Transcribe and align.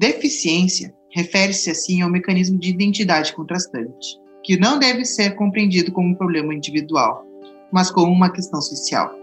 Deficiência 0.00 0.94
refere-se 1.14 1.70
assim 1.70 2.00
ao 2.00 2.08
mecanismo 2.08 2.58
de 2.58 2.70
identidade 2.70 3.34
contrastante, 3.34 4.18
que 4.42 4.58
não 4.58 4.78
deve 4.78 5.04
ser 5.04 5.34
compreendido 5.36 5.92
como 5.92 6.08
um 6.08 6.14
problema 6.14 6.54
individual, 6.54 7.22
mas 7.70 7.90
como 7.90 8.10
uma 8.10 8.32
questão 8.32 8.62
social. 8.62 9.14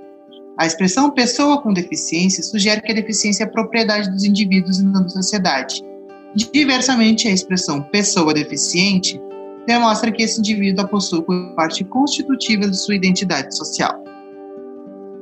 A 0.56 0.68
expressão 0.68 1.10
pessoa 1.10 1.60
com 1.64 1.74
deficiência 1.74 2.44
sugere 2.44 2.84
que 2.84 2.92
a 2.92 2.96
deficiência 2.96 3.46
é 3.46 3.48
propriedade 3.48 4.12
dos 4.12 4.24
indivíduos 4.24 4.78
e 4.78 4.84
não 4.84 5.02
da 5.02 5.10
sociedade. 5.10 5.82
Diversamente, 6.54 7.28
a 7.28 7.32
expressão 7.32 7.82
pessoa 7.82 8.32
deficiente 8.32 9.20
demonstra 9.66 10.12
que 10.12 10.22
esse 10.22 10.38
indivíduo 10.38 10.86
a 10.86 10.88
possui 10.88 11.24
por 11.24 11.56
parte 11.56 11.84
constitutiva 11.86 12.70
de 12.70 12.78
sua 12.78 12.94
identidade 12.94 13.58
social. 13.58 14.04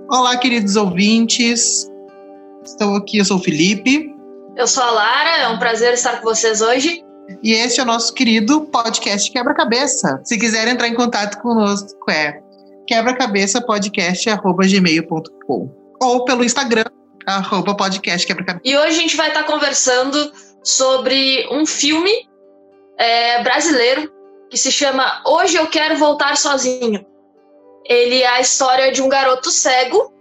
Olá, 0.09 0.35
queridos 0.35 0.75
ouvintes. 0.75 1.89
Estou 2.61 2.95
aqui, 2.95 3.19
eu 3.19 3.23
sou 3.23 3.37
o 3.37 3.41
Felipe. 3.41 4.14
Eu 4.55 4.67
sou 4.67 4.83
a 4.83 4.91
Lara, 4.91 5.37
é 5.37 5.47
um 5.49 5.59
prazer 5.59 5.93
estar 5.93 6.21
com 6.21 6.23
vocês 6.23 6.61
hoje. 6.61 7.03
E 7.43 7.53
este 7.53 7.81
é 7.81 7.83
o 7.83 7.85
nosso 7.85 8.13
querido 8.13 8.61
podcast 8.67 9.29
Quebra-Cabeça. 9.29 10.21
Se 10.23 10.37
quiser 10.37 10.65
entrar 10.69 10.87
em 10.87 10.93
contato 10.93 11.41
conosco, 11.41 12.09
é 12.09 12.41
quebracabeçapodcast.gmail.com 12.87 15.69
ou 16.01 16.23
pelo 16.23 16.45
Instagram, 16.45 16.85
arroba 17.25 17.75
podcast 17.75 18.25
quebra-cabeça. 18.25 18.61
E 18.63 18.77
hoje 18.77 18.97
a 18.97 19.01
gente 19.01 19.17
vai 19.17 19.27
estar 19.27 19.43
conversando 19.43 20.31
sobre 20.63 21.45
um 21.51 21.65
filme 21.65 22.13
é, 22.97 23.43
brasileiro 23.43 24.09
que 24.49 24.57
se 24.57 24.71
chama 24.71 25.21
Hoje 25.25 25.57
Eu 25.57 25.67
Quero 25.67 25.97
Voltar 25.97 26.37
Sozinho. 26.37 27.05
Ele 27.85 28.21
é 28.21 28.27
a 28.27 28.39
história 28.39 28.93
de 28.93 29.01
um 29.01 29.09
garoto 29.09 29.51
cego 29.51 30.13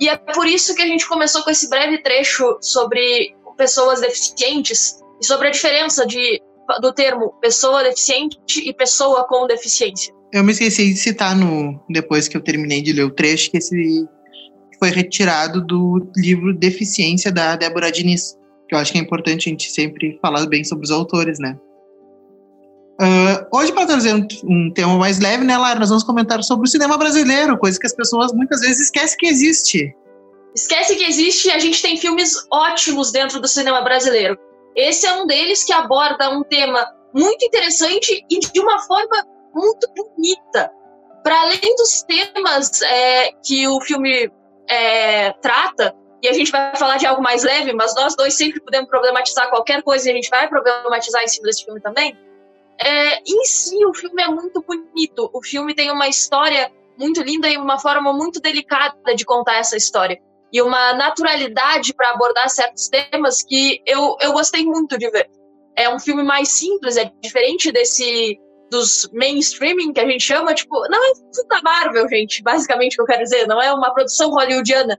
e 0.00 0.08
é 0.08 0.16
por 0.16 0.46
isso 0.46 0.74
que 0.74 0.80
a 0.80 0.86
gente 0.86 1.06
começou 1.06 1.42
com 1.42 1.50
esse 1.50 1.68
breve 1.68 1.98
trecho 1.98 2.56
sobre 2.62 3.36
pessoas 3.62 4.00
deficientes 4.00 4.96
e 5.20 5.24
sobre 5.24 5.46
a 5.46 5.50
diferença 5.52 6.04
de, 6.04 6.42
do 6.80 6.92
termo 6.92 7.32
pessoa 7.40 7.84
deficiente 7.84 8.36
e 8.56 8.74
pessoa 8.74 9.24
com 9.28 9.46
deficiência. 9.46 10.12
Eu 10.32 10.42
me 10.42 10.50
esqueci 10.50 10.92
de 10.92 10.98
citar 10.98 11.36
no 11.36 11.80
depois 11.88 12.26
que 12.26 12.36
eu 12.36 12.40
terminei 12.40 12.82
de 12.82 12.92
ler 12.92 13.04
o 13.04 13.10
trecho 13.10 13.52
que 13.52 13.58
esse 13.58 14.04
foi 14.80 14.90
retirado 14.90 15.64
do 15.64 16.10
livro 16.16 16.52
Deficiência 16.52 17.30
da 17.30 17.54
Débora 17.54 17.92
Diniz, 17.92 18.36
que 18.68 18.74
eu 18.74 18.80
acho 18.80 18.90
que 18.90 18.98
é 18.98 19.00
importante 19.00 19.48
a 19.48 19.50
gente 19.50 19.70
sempre 19.70 20.18
falar 20.20 20.44
bem 20.46 20.64
sobre 20.64 20.84
os 20.84 20.90
autores, 20.90 21.38
né? 21.38 21.56
Uh, 23.00 23.56
hoje, 23.56 23.72
para 23.72 23.86
trazer 23.86 24.12
um, 24.12 24.26
um, 24.44 24.72
tema 24.72 24.98
mais 24.98 25.20
leve, 25.20 25.44
né, 25.44 25.56
Lara, 25.56 25.78
nós 25.78 25.88
vamos 25.88 26.02
comentar 26.02 26.42
sobre 26.42 26.66
o 26.66 26.70
cinema 26.70 26.98
brasileiro, 26.98 27.56
coisa 27.58 27.78
que 27.78 27.86
as 27.86 27.94
pessoas 27.94 28.32
muitas 28.32 28.60
vezes 28.60 28.80
esquecem 28.80 29.16
que 29.18 29.26
existe. 29.26 29.94
Esquece 30.54 30.96
que 30.96 31.04
existe 31.04 31.50
a 31.50 31.58
gente 31.58 31.80
tem 31.80 31.96
filmes 31.96 32.46
ótimos 32.50 33.10
dentro 33.10 33.40
do 33.40 33.48
cinema 33.48 33.80
brasileiro. 33.80 34.38
Esse 34.76 35.06
é 35.06 35.12
um 35.14 35.26
deles 35.26 35.64
que 35.64 35.72
aborda 35.72 36.30
um 36.30 36.42
tema 36.42 36.86
muito 37.14 37.44
interessante 37.44 38.24
e 38.30 38.38
de 38.38 38.60
uma 38.60 38.78
forma 38.80 39.26
muito 39.54 39.86
bonita. 39.94 40.70
Para 41.22 41.40
além 41.42 41.76
dos 41.76 42.02
temas 42.02 42.82
é, 42.82 43.32
que 43.44 43.66
o 43.68 43.80
filme 43.80 44.30
é, 44.68 45.32
trata, 45.40 45.94
e 46.22 46.28
a 46.28 46.32
gente 46.32 46.50
vai 46.50 46.74
falar 46.76 46.98
de 46.98 47.06
algo 47.06 47.22
mais 47.22 47.42
leve, 47.42 47.72
mas 47.72 47.94
nós 47.94 48.14
dois 48.14 48.34
sempre 48.34 48.60
podemos 48.60 48.88
problematizar 48.88 49.48
qualquer 49.50 49.82
coisa 49.82 50.08
e 50.08 50.12
a 50.12 50.14
gente 50.14 50.30
vai 50.30 50.48
problematizar 50.48 51.22
em 51.22 51.28
cima 51.28 51.46
desse 51.46 51.64
filme 51.64 51.80
também. 51.80 52.16
É, 52.78 53.18
em 53.20 53.44
si, 53.44 53.84
o 53.84 53.94
filme 53.94 54.22
é 54.22 54.28
muito 54.28 54.62
bonito. 54.62 55.30
O 55.32 55.42
filme 55.42 55.74
tem 55.74 55.90
uma 55.90 56.08
história 56.08 56.70
muito 56.98 57.22
linda 57.22 57.48
e 57.48 57.56
uma 57.56 57.78
forma 57.78 58.12
muito 58.12 58.40
delicada 58.40 59.14
de 59.14 59.24
contar 59.24 59.56
essa 59.56 59.76
história 59.76 60.20
e 60.52 60.60
uma 60.60 60.92
naturalidade 60.94 61.94
para 61.94 62.10
abordar 62.10 62.48
certos 62.50 62.88
temas 62.88 63.42
que 63.42 63.80
eu, 63.86 64.16
eu 64.20 64.32
gostei 64.32 64.64
muito 64.64 64.98
de 64.98 65.10
ver. 65.10 65.28
É 65.76 65.88
um 65.88 65.98
filme 65.98 66.22
mais 66.22 66.48
simples, 66.48 66.96
é 66.96 67.10
diferente 67.22 67.72
desse 67.72 68.38
dos 68.70 69.08
mainstreaming 69.12 69.92
que 69.92 70.00
a 70.00 70.06
gente 70.06 70.24
chama, 70.24 70.54
tipo, 70.54 70.74
não 70.88 70.98
é 71.04 71.12
tudo 71.34 71.46
da 71.48 71.60
Marvel, 71.62 72.08
gente, 72.08 72.42
basicamente 72.42 72.94
o 72.94 72.96
que 72.96 73.02
eu 73.02 73.06
quero 73.06 73.22
dizer, 73.22 73.46
não 73.46 73.60
é 73.60 73.70
uma 73.72 73.92
produção 73.92 74.30
hollywoodiana, 74.30 74.98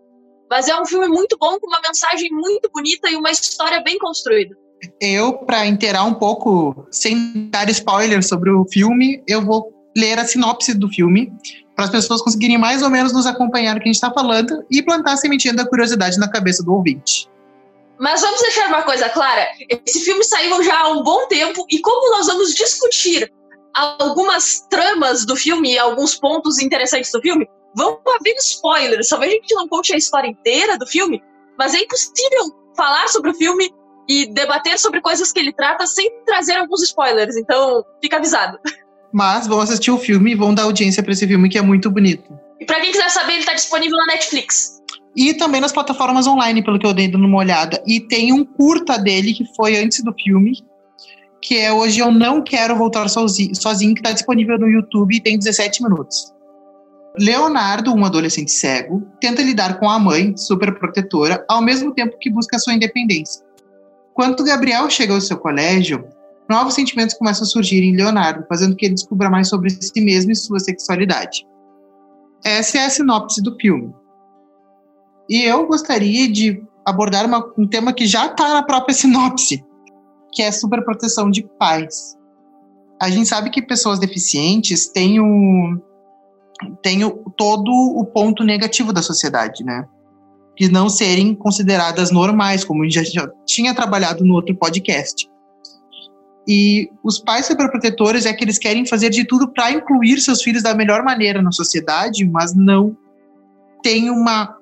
mas 0.50 0.69
é 0.69 0.79
um 0.79 0.85
filme 0.85 1.07
muito 1.07 1.35
bom, 1.39 1.59
com 1.59 1.67
uma 1.67 1.81
mensagem 1.81 2.29
muito 2.31 2.69
bonita 2.72 3.09
e 3.09 3.16
uma 3.16 3.31
história 3.31 3.81
bem 3.81 3.97
construída. 3.97 4.55
Eu, 5.01 5.39
para 5.39 5.66
inteirar 5.66 6.03
um 6.03 6.13
pouco, 6.13 6.85
sem 6.91 7.49
dar 7.49 7.67
spoiler 7.69 8.23
sobre 8.23 8.51
o 8.51 8.63
filme, 8.72 9.23
eu 9.28 9.44
vou 9.44 9.73
ler 9.97 10.19
a 10.19 10.25
sinopse 10.25 10.78
do 10.78 10.88
filme, 10.89 11.31
para 11.89 11.99
as 11.99 12.05
pessoas 12.05 12.21
conseguirem 12.21 12.57
mais 12.57 12.81
ou 12.81 12.89
menos 12.89 13.11
nos 13.11 13.25
acompanhar 13.25 13.75
o 13.75 13.79
que 13.79 13.83
a 13.83 13.91
gente 13.91 13.95
está 13.95 14.11
falando 14.11 14.66
e 14.69 14.81
plantar 14.81 15.13
a 15.13 15.17
sementinha 15.17 15.53
da 15.53 15.67
curiosidade 15.67 16.17
na 16.17 16.29
cabeça 16.29 16.63
do 16.63 16.73
ouvinte. 16.73 17.29
Mas 17.99 18.21
vamos 18.21 18.41
deixar 18.41 18.67
uma 18.67 18.83
coisa 18.83 19.09
clara: 19.09 19.47
esse 19.85 19.99
filme 20.01 20.23
saiu 20.23 20.63
já 20.63 20.79
há 20.79 20.91
um 20.91 21.03
bom 21.03 21.27
tempo 21.27 21.66
e 21.69 21.79
como 21.79 22.16
nós 22.16 22.27
vamos 22.27 22.53
discutir 22.53 23.31
algumas 23.73 24.61
tramas 24.69 25.25
do 25.25 25.35
filme 25.35 25.73
e 25.73 25.79
alguns 25.79 26.16
pontos 26.16 26.59
interessantes 26.59 27.11
do 27.11 27.19
filme, 27.22 27.47
vão 27.75 27.99
haver 28.19 28.35
spoilers. 28.38 29.09
Talvez 29.09 29.31
a 29.31 29.35
gente 29.35 29.55
não 29.55 29.67
conte 29.67 29.93
a 29.93 29.97
história 29.97 30.27
inteira 30.27 30.77
do 30.77 30.85
filme, 30.85 31.23
mas 31.57 31.73
é 31.73 31.79
impossível 31.79 32.55
falar 32.77 33.07
sobre 33.07 33.31
o 33.31 33.33
filme 33.33 33.73
e 34.07 34.27
debater 34.27 34.77
sobre 34.77 35.01
coisas 35.01 35.31
que 35.31 35.39
ele 35.39 35.53
trata 35.53 35.88
sem 35.88 36.23
trazer 36.25 36.53
alguns 36.53 36.83
spoilers. 36.83 37.35
Então, 37.35 37.83
fica 38.01 38.17
avisado. 38.17 38.59
mas 39.13 39.46
vão 39.47 39.62
assistir 39.62 39.91
o 39.91 39.97
filme 40.00 40.31
e 40.31 40.35
vão 40.35 40.53
dar 40.53 40.63
audiência 40.63 41.03
para 41.03 41.13
esse 41.13 41.28
filme 41.28 41.47
que 41.47 41.57
é 41.57 41.62
muito 41.62 41.91
bonito. 41.91 42.24
E 42.59 42.66
para 42.66 42.81
quem 42.81 42.91
quiser 42.91 43.09
saber, 43.09 43.34
ele 43.34 43.41
está 43.41 43.53
disponível 43.53 43.96
na 43.97 44.07
Netflix. 44.07 44.81
E 45.16 45.35
também 45.35 45.62
nas 45.62 45.72
plataformas 45.72 46.25
online, 46.25 46.63
pelo 46.63 46.79
que 46.79 46.88
eu 46.88 46.94
dei 46.94 47.07
dando 47.07 47.25
uma 47.25 47.38
olhada. 47.38 47.81
E 47.85 48.00
tem 48.00 48.34
um 48.34 48.44
curta 48.44 48.97
dele 48.97 49.34
que 49.34 49.46
foi 49.56 49.78
antes 49.78 50.03
do 50.03 50.12
filme, 50.13 50.63
que 51.40 51.57
é 51.57 51.72
Hoje 51.72 52.00
Eu 52.00 52.12
Não 52.12 52.41
Quero 52.41 52.75
Voltar 52.75 53.07
Sozinho, 53.07 53.53
sozinho 53.56 53.94
que 53.94 54.00
está 54.00 54.12
disponível 54.12 54.57
no 54.57 54.68
YouTube 54.68 55.16
e 55.16 55.22
tem 55.22 55.38
17 55.38 55.84
minutos. 55.84 56.34
Leonardo, 57.19 57.94
um 57.94 58.03
adolescente 58.03 58.52
cego, 58.52 59.06
tenta 59.22 59.44
lidar 59.44 59.79
com 59.79 59.88
a 59.88 60.00
mãe, 60.00 60.35
super 60.35 60.73
protetora, 60.79 61.46
ao 61.47 61.62
mesmo 61.62 61.94
tempo 61.94 62.18
que 62.19 62.31
busca 62.31 62.57
sua 62.57 62.73
independência. 62.73 63.44
Quando 64.16 64.44
Gabriel 64.44 64.90
chega 64.90 65.13
ao 65.13 65.22
seu 65.22 65.38
colégio, 65.38 66.07
novos 66.49 66.73
sentimentos 66.73 67.15
começam 67.15 67.43
a 67.43 67.47
surgir 67.47 67.83
em 67.83 67.95
Leonardo, 67.95 68.45
fazendo 68.47 68.75
que 68.75 68.85
ele 68.85 68.95
descubra 68.95 69.29
mais 69.29 69.49
sobre 69.49 69.69
si 69.69 70.01
mesmo 70.01 70.31
e 70.31 70.35
sua 70.35 70.59
sexualidade. 70.59 71.45
Essa 72.43 72.79
é 72.79 72.85
a 72.85 72.89
sinopse 72.89 73.41
do 73.41 73.55
filme. 73.55 73.93
E 75.29 75.41
eu 75.43 75.65
gostaria 75.65 76.29
de 76.29 76.61
abordar 76.85 77.25
uma, 77.25 77.51
um 77.57 77.67
tema 77.67 77.93
que 77.93 78.05
já 78.05 78.25
está 78.25 78.53
na 78.53 78.63
própria 78.63 78.93
sinopse, 78.93 79.63
que 80.31 80.41
é 80.41 80.51
superproteção 80.51 81.31
de 81.31 81.47
pais. 81.57 82.17
A 83.01 83.09
gente 83.09 83.27
sabe 83.27 83.49
que 83.49 83.61
pessoas 83.61 83.99
deficientes 83.99 84.87
têm, 84.89 85.19
o, 85.19 85.81
têm 86.81 87.05
o, 87.05 87.11
todo 87.37 87.71
o 87.71 88.05
ponto 88.05 88.43
negativo 88.43 88.91
da 88.91 89.01
sociedade, 89.01 89.63
né? 89.63 89.85
De 90.57 90.69
não 90.69 90.89
serem 90.89 91.33
consideradas 91.33 92.11
normais, 92.11 92.63
como 92.63 92.83
a 92.83 92.89
gente 92.89 93.11
já 93.11 93.27
tinha 93.45 93.73
trabalhado 93.73 94.23
no 94.23 94.35
outro 94.35 94.55
podcast. 94.55 95.27
E 96.47 96.89
os 97.03 97.19
pais 97.19 97.45
superprotetores 97.45 98.25
é 98.25 98.33
que 98.33 98.43
eles 98.43 98.57
querem 98.57 98.85
fazer 98.85 99.09
de 99.09 99.25
tudo 99.25 99.47
para 99.53 99.71
incluir 99.71 100.19
seus 100.19 100.41
filhos 100.41 100.61
da 100.61 100.73
melhor 100.73 101.03
maneira 101.03 101.41
na 101.41 101.51
sociedade, 101.51 102.25
mas 102.25 102.53
não 102.53 102.97
tem 103.81 104.09
uma 104.09 104.57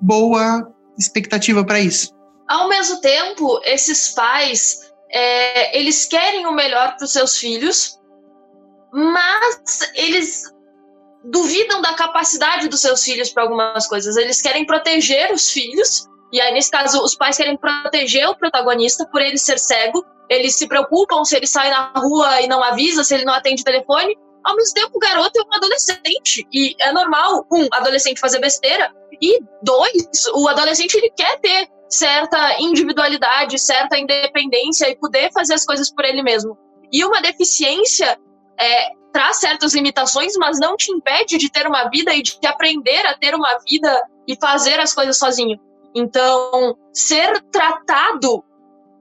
boa 0.00 0.72
expectativa 0.98 1.64
para 1.64 1.80
isso. 1.80 2.12
Ao 2.48 2.68
mesmo 2.68 3.00
tempo, 3.00 3.60
esses 3.64 4.10
pais 4.10 4.90
é, 5.12 5.78
eles 5.78 6.06
querem 6.06 6.46
o 6.46 6.52
melhor 6.52 6.96
para 6.96 7.04
os 7.04 7.12
seus 7.12 7.36
filhos, 7.36 7.98
mas 8.92 9.80
eles 9.94 10.44
duvidam 11.24 11.80
da 11.82 11.94
capacidade 11.94 12.68
dos 12.68 12.80
seus 12.80 13.02
filhos 13.04 13.30
para 13.30 13.42
algumas 13.42 13.86
coisas. 13.86 14.16
Eles 14.16 14.40
querem 14.40 14.64
proteger 14.64 15.32
os 15.32 15.50
filhos, 15.50 16.08
e 16.32 16.40
aí, 16.40 16.52
nesse 16.52 16.70
caso, 16.70 17.02
os 17.02 17.14
pais 17.14 17.36
querem 17.36 17.56
proteger 17.56 18.28
o 18.28 18.36
protagonista 18.36 19.04
por 19.06 19.20
ele 19.20 19.36
ser 19.36 19.58
cego, 19.58 20.04
eles 20.30 20.56
se 20.56 20.68
preocupam 20.68 21.24
se 21.24 21.36
ele 21.36 21.46
sai 21.46 21.70
na 21.70 21.92
rua 21.96 22.40
e 22.40 22.46
não 22.46 22.62
avisa, 22.62 23.02
se 23.02 23.12
ele 23.14 23.24
não 23.24 23.34
atende 23.34 23.62
o 23.62 23.64
telefone. 23.64 24.16
Ao 24.44 24.54
mesmo 24.54 24.74
tempo, 24.74 24.92
o 24.94 24.98
garoto 24.98 25.38
é 25.38 25.42
um 25.42 25.54
adolescente. 25.54 26.46
E 26.52 26.76
é 26.78 26.92
normal, 26.92 27.44
um, 27.52 27.68
adolescente 27.72 28.20
fazer 28.20 28.38
besteira. 28.38 28.94
E 29.20 29.40
dois, 29.60 30.06
o 30.34 30.48
adolescente 30.48 30.94
ele 30.94 31.10
quer 31.10 31.40
ter 31.40 31.68
certa 31.88 32.56
individualidade, 32.60 33.58
certa 33.58 33.98
independência 33.98 34.88
e 34.88 34.96
poder 34.96 35.32
fazer 35.32 35.54
as 35.54 35.64
coisas 35.66 35.92
por 35.92 36.04
ele 36.04 36.22
mesmo. 36.22 36.56
E 36.92 37.04
uma 37.04 37.20
deficiência 37.20 38.16
é, 38.58 38.90
traz 39.12 39.40
certas 39.40 39.74
limitações, 39.74 40.34
mas 40.38 40.60
não 40.60 40.76
te 40.76 40.92
impede 40.92 41.38
de 41.38 41.50
ter 41.50 41.66
uma 41.66 41.88
vida 41.88 42.14
e 42.14 42.22
de 42.22 42.38
aprender 42.46 43.04
a 43.04 43.18
ter 43.18 43.34
uma 43.34 43.58
vida 43.68 44.00
e 44.28 44.36
fazer 44.40 44.78
as 44.78 44.94
coisas 44.94 45.18
sozinho. 45.18 45.58
Então, 45.92 46.76
ser 46.92 47.42
tratado 47.50 48.44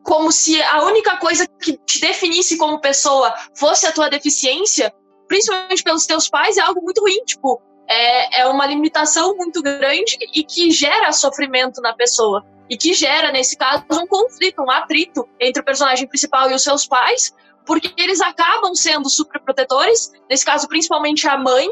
como 0.04 0.32
se 0.32 0.62
a 0.62 0.84
única 0.84 1.18
coisa 1.18 1.48
que 1.48 1.78
te 1.86 2.00
definisse 2.02 2.58
como 2.58 2.80
pessoa 2.80 3.34
fosse 3.56 3.86
a 3.86 3.92
tua 3.92 4.10
deficiência, 4.10 4.94
principalmente 5.28 5.84
pelos 5.84 6.06
teus 6.06 6.30
pais, 6.30 6.58
é 6.58 6.62
algo 6.62 6.82
muito 6.82 7.02
ruim. 7.02 7.24
Tipo, 7.26 7.62
é, 7.88 8.42
é 8.42 8.48
uma 8.48 8.66
limitação 8.66 9.36
muito 9.36 9.62
grande 9.62 10.18
e 10.34 10.44
que 10.44 10.72
gera 10.72 11.12
sofrimento 11.12 11.82
na 11.82 11.94
pessoa. 11.94 12.44
e 12.70 12.78
que 12.78 12.94
gera, 12.94 13.32
nesse 13.32 13.58
caso, 13.58 13.84
um 13.92 14.06
conflito, 14.06 14.62
um 14.62 14.70
atrito 14.70 15.28
entre 15.40 15.62
o 15.62 15.66
personagem 15.66 16.08
principal 16.08 16.52
e 16.52 16.54
os 16.54 16.62
seus 16.62 16.86
pais, 16.86 17.34
porque 17.66 17.92
eles 17.98 18.22
acabam 18.22 18.76
sendo 18.76 19.10
super 19.10 19.42
protetores, 19.42 20.12
nesse 20.30 20.46
caso, 20.46 20.68
principalmente 20.68 21.28
a 21.28 21.36
mãe, 21.36 21.68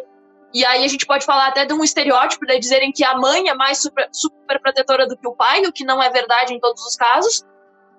e 0.53 0.65
aí 0.65 0.83
a 0.83 0.88
gente 0.88 1.06
pode 1.06 1.24
falar 1.24 1.47
até 1.47 1.65
de 1.65 1.74
um 1.74 1.83
estereótipo 1.83 2.45
de 2.45 2.57
dizerem 2.57 2.91
que 2.91 3.03
a 3.03 3.15
mãe 3.15 3.47
é 3.47 3.53
mais 3.53 3.79
super, 3.79 4.09
super 4.12 4.59
protetora 4.59 5.07
do 5.07 5.15
que 5.15 5.27
o 5.27 5.35
pai, 5.35 5.62
o 5.62 5.71
que 5.71 5.85
não 5.85 6.01
é 6.01 6.09
verdade 6.09 6.53
em 6.53 6.59
todos 6.59 6.83
os 6.83 6.95
casos, 6.95 7.44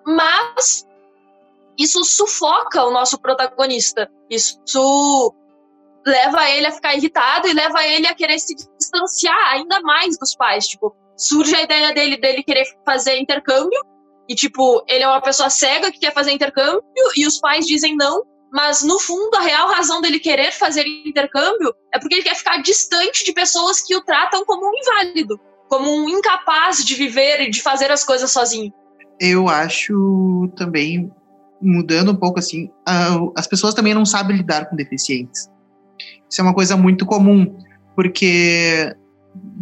mas 0.06 0.87
isso 1.79 2.05
sufoca 2.05 2.85
o 2.85 2.91
nosso 2.91 3.19
protagonista. 3.21 4.11
Isso 4.29 5.35
leva 6.05 6.49
ele 6.50 6.67
a 6.67 6.73
ficar 6.73 6.95
irritado 6.95 7.49
e 7.49 7.53
leva 7.53 7.85
ele 7.87 8.06
a 8.06 8.15
querer 8.15 8.39
se 8.39 8.55
distanciar 8.55 9.53
ainda 9.53 9.81
mais 9.81 10.19
dos 10.19 10.35
pais. 10.35 10.67
Tipo, 10.67 10.95
surge 11.17 11.55
a 11.55 11.62
ideia 11.62 11.93
dele 11.93 12.17
dele 12.17 12.43
querer 12.43 12.65
fazer 12.85 13.19
intercâmbio 13.19 13.81
e 14.29 14.35
tipo, 14.35 14.85
ele 14.87 15.05
é 15.05 15.09
uma 15.09 15.23
pessoa 15.23 15.49
cega 15.49 15.91
que 15.91 15.99
quer 15.99 16.12
fazer 16.12 16.33
intercâmbio 16.33 16.83
e 17.17 17.27
os 17.27 17.39
pais 17.39 17.67
dizem 17.67 17.97
não, 17.97 18.23
mas 18.53 18.83
no 18.83 18.99
fundo 18.99 19.35
a 19.37 19.41
real 19.41 19.69
razão 19.69 20.00
dele 20.00 20.21
querer 20.21 20.53
fazer 20.53 20.85
intercâmbio 20.87 21.75
é 21.93 21.99
porque 21.99 22.17
ele 22.17 22.23
quer 22.23 22.37
ficar 22.37 22.59
distante 22.59 23.25
de 23.25 23.33
pessoas 23.33 23.81
que 23.81 23.97
o 23.97 24.03
tratam 24.03 24.45
como 24.45 24.69
um 24.69 24.73
inválido, 24.75 25.41
como 25.69 25.91
um 25.91 26.09
incapaz 26.09 26.85
de 26.85 26.95
viver 26.95 27.41
e 27.41 27.50
de 27.50 27.62
fazer 27.62 27.91
as 27.91 28.05
coisas 28.05 28.31
sozinho. 28.31 28.73
Eu 29.20 29.49
acho 29.49 30.50
também 30.56 31.11
mudando 31.61 32.12
um 32.12 32.17
pouco 32.17 32.38
assim, 32.38 32.70
as 33.37 33.47
pessoas 33.47 33.75
também 33.75 33.94
não 33.94 34.05
sabem 34.05 34.37
lidar 34.37 34.67
com 34.67 34.76
deficientes. 34.76 35.50
Isso 36.31 36.41
é 36.41 36.44
uma 36.44 36.55
coisa 36.55 36.76
muito 36.76 37.05
comum, 37.05 37.56
porque 37.97 38.94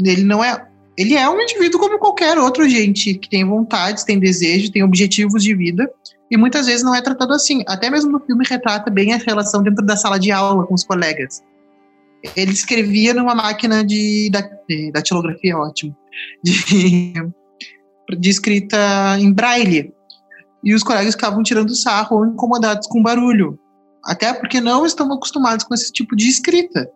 ele 0.04 0.24
não 0.24 0.44
é. 0.44 0.66
Ele 0.96 1.14
é 1.14 1.28
um 1.28 1.40
indivíduo 1.40 1.78
como 1.78 1.98
qualquer 1.98 2.38
outro 2.38 2.68
gente, 2.68 3.14
que 3.14 3.28
tem 3.28 3.44
vontades, 3.44 4.04
tem 4.04 4.18
desejos, 4.18 4.70
tem 4.70 4.82
objetivos 4.82 5.42
de 5.42 5.54
vida, 5.54 5.90
e 6.30 6.36
muitas 6.36 6.66
vezes 6.66 6.82
não 6.82 6.94
é 6.94 7.02
tratado 7.02 7.32
assim. 7.32 7.62
Até 7.68 7.90
mesmo 7.90 8.10
no 8.10 8.20
filme 8.20 8.44
retrata 8.48 8.90
bem 8.90 9.12
a 9.12 9.18
relação 9.18 9.62
dentro 9.62 9.84
da 9.84 9.96
sala 9.96 10.18
de 10.18 10.32
aula 10.32 10.66
com 10.66 10.74
os 10.74 10.84
colegas. 10.84 11.42
Ele 12.34 12.50
escrevia 12.50 13.14
numa 13.14 13.34
máquina 13.34 13.84
de, 13.84 14.30
da, 14.32 14.40
de 14.68 14.90
datilografia, 14.90 15.56
ótimo, 15.56 15.94
de, 16.42 17.12
de 18.18 18.30
escrita 18.30 18.76
em 19.18 19.32
braille. 19.32 19.92
E 20.62 20.74
os 20.74 20.82
colegas 20.82 21.14
ficavam 21.14 21.42
tirando 21.42 21.74
sarro 21.74 22.18
ou 22.18 22.26
incomodados 22.26 22.86
com 22.88 23.02
barulho. 23.02 23.58
Até 24.04 24.32
porque 24.32 24.60
não 24.60 24.86
estão 24.86 25.12
acostumados 25.12 25.64
com 25.64 25.74
esse 25.74 25.92
tipo 25.92 26.14
de 26.14 26.28
escrita. 26.28 26.88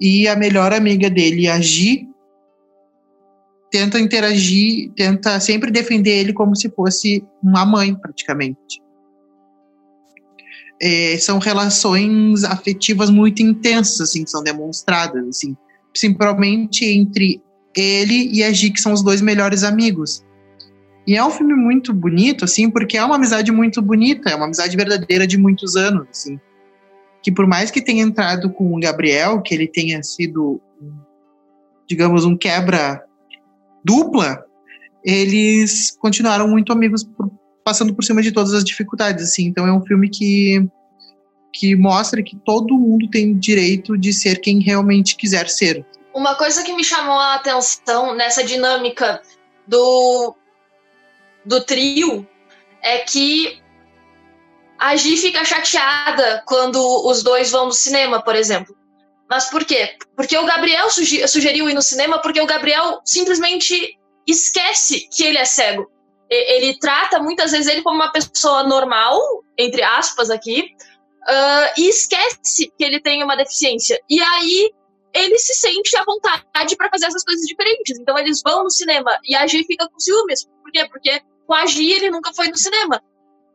E 0.00 0.28
a 0.28 0.36
melhor 0.36 0.72
amiga 0.72 1.08
dele, 1.08 1.48
a 1.48 1.60
Gi, 1.60 2.08
tenta 3.70 3.98
interagir, 3.98 4.90
tenta 4.94 5.38
sempre 5.40 5.70
defender 5.70 6.18
ele 6.18 6.32
como 6.32 6.54
se 6.54 6.70
fosse 6.70 7.24
uma 7.42 7.64
mãe, 7.64 7.94
praticamente. 7.94 8.82
É, 10.80 11.16
são 11.18 11.38
relações 11.38 12.44
afetivas 12.44 13.10
muito 13.10 13.42
intensas, 13.42 14.00
assim, 14.00 14.24
que 14.24 14.30
são 14.30 14.42
demonstradas, 14.42 15.26
assim, 15.26 15.56
principalmente 15.92 16.84
entre 16.84 17.42
ele 17.76 18.30
e 18.32 18.42
a 18.42 18.52
Gi, 18.52 18.70
que 18.70 18.80
são 18.80 18.92
os 18.92 19.02
dois 19.02 19.20
melhores 19.20 19.62
amigos. 19.62 20.24
E 21.06 21.16
é 21.16 21.24
um 21.24 21.30
filme 21.30 21.54
muito 21.54 21.92
bonito, 21.92 22.44
assim, 22.44 22.68
porque 22.68 22.96
é 22.96 23.04
uma 23.04 23.14
amizade 23.14 23.52
muito 23.52 23.80
bonita, 23.80 24.30
é 24.30 24.34
uma 24.34 24.46
amizade 24.46 24.76
verdadeira 24.76 25.26
de 25.26 25.38
muitos 25.38 25.76
anos, 25.76 26.06
assim. 26.10 26.40
Que 27.22 27.30
por 27.30 27.46
mais 27.46 27.70
que 27.70 27.80
tenha 27.80 28.02
entrado 28.02 28.50
com 28.50 28.74
o 28.74 28.80
Gabriel, 28.80 29.40
que 29.40 29.54
ele 29.54 29.68
tenha 29.68 30.02
sido, 30.02 30.60
digamos, 31.88 32.24
um 32.24 32.36
quebra 32.36 33.04
dupla, 33.84 34.44
eles 35.04 35.96
continuaram 36.00 36.48
muito 36.48 36.72
amigos, 36.72 37.04
por, 37.04 37.30
passando 37.64 37.94
por 37.94 38.02
cima 38.02 38.20
de 38.20 38.32
todas 38.32 38.52
as 38.52 38.64
dificuldades, 38.64 39.24
assim. 39.24 39.46
Então 39.46 39.66
é 39.66 39.72
um 39.72 39.84
filme 39.84 40.08
que 40.08 40.68
que 41.58 41.74
mostra 41.74 42.22
que 42.22 42.36
todo 42.36 42.78
mundo 42.78 43.08
tem 43.08 43.34
direito 43.38 43.96
de 43.96 44.12
ser 44.12 44.40
quem 44.40 44.60
realmente 44.60 45.16
quiser 45.16 45.48
ser. 45.48 45.84
Uma 46.16 46.34
coisa 46.34 46.64
que 46.64 46.72
me 46.72 46.82
chamou 46.82 47.18
a 47.18 47.34
atenção 47.34 48.14
nessa 48.14 48.42
dinâmica 48.42 49.20
do 49.66 50.34
do 51.44 51.62
trio 51.62 52.26
é 52.80 53.00
que 53.00 53.62
a 54.78 54.96
Gi 54.96 55.18
fica 55.18 55.44
chateada 55.44 56.42
quando 56.46 56.80
os 57.06 57.22
dois 57.22 57.50
vão 57.50 57.66
no 57.66 57.72
cinema, 57.72 58.22
por 58.22 58.34
exemplo. 58.34 58.74
Mas 59.28 59.50
por 59.50 59.62
quê? 59.66 59.98
Porque 60.16 60.38
o 60.38 60.46
Gabriel 60.46 60.88
sugeriu 60.88 61.68
ir 61.68 61.74
no 61.74 61.82
cinema 61.82 62.18
porque 62.22 62.40
o 62.40 62.46
Gabriel 62.46 63.02
simplesmente 63.04 63.98
esquece 64.26 65.10
que 65.14 65.22
ele 65.22 65.36
é 65.36 65.44
cego. 65.44 65.86
Ele 66.30 66.78
trata 66.78 67.18
muitas 67.18 67.52
vezes 67.52 67.66
ele 67.66 67.82
como 67.82 67.96
uma 67.96 68.10
pessoa 68.10 68.62
normal, 68.62 69.20
entre 69.58 69.82
aspas 69.82 70.30
aqui, 70.30 70.62
uh, 71.28 71.72
e 71.76 71.90
esquece 71.90 72.72
que 72.78 72.82
ele 72.82 73.00
tem 73.02 73.22
uma 73.22 73.36
deficiência. 73.36 74.00
E 74.08 74.18
aí 74.18 74.72
ele 75.16 75.38
se 75.38 75.54
sente 75.54 75.96
à 75.96 76.04
vontade 76.04 76.76
para 76.76 76.90
fazer 76.90 77.06
essas 77.06 77.24
coisas 77.24 77.44
diferentes. 77.46 77.98
Então 77.98 78.18
eles 78.18 78.42
vão 78.42 78.64
no 78.64 78.70
cinema 78.70 79.16
e 79.24 79.34
a 79.34 79.46
Gi 79.46 79.64
fica 79.64 79.88
com 79.88 79.98
ciúmes. 79.98 80.44
Por 80.62 80.70
quê? 80.70 80.86
Porque 80.88 81.22
com 81.46 81.54
a 81.54 81.64
Gi, 81.66 81.92
ele 81.92 82.10
nunca 82.10 82.32
foi 82.34 82.48
no 82.48 82.56
cinema. 82.56 83.02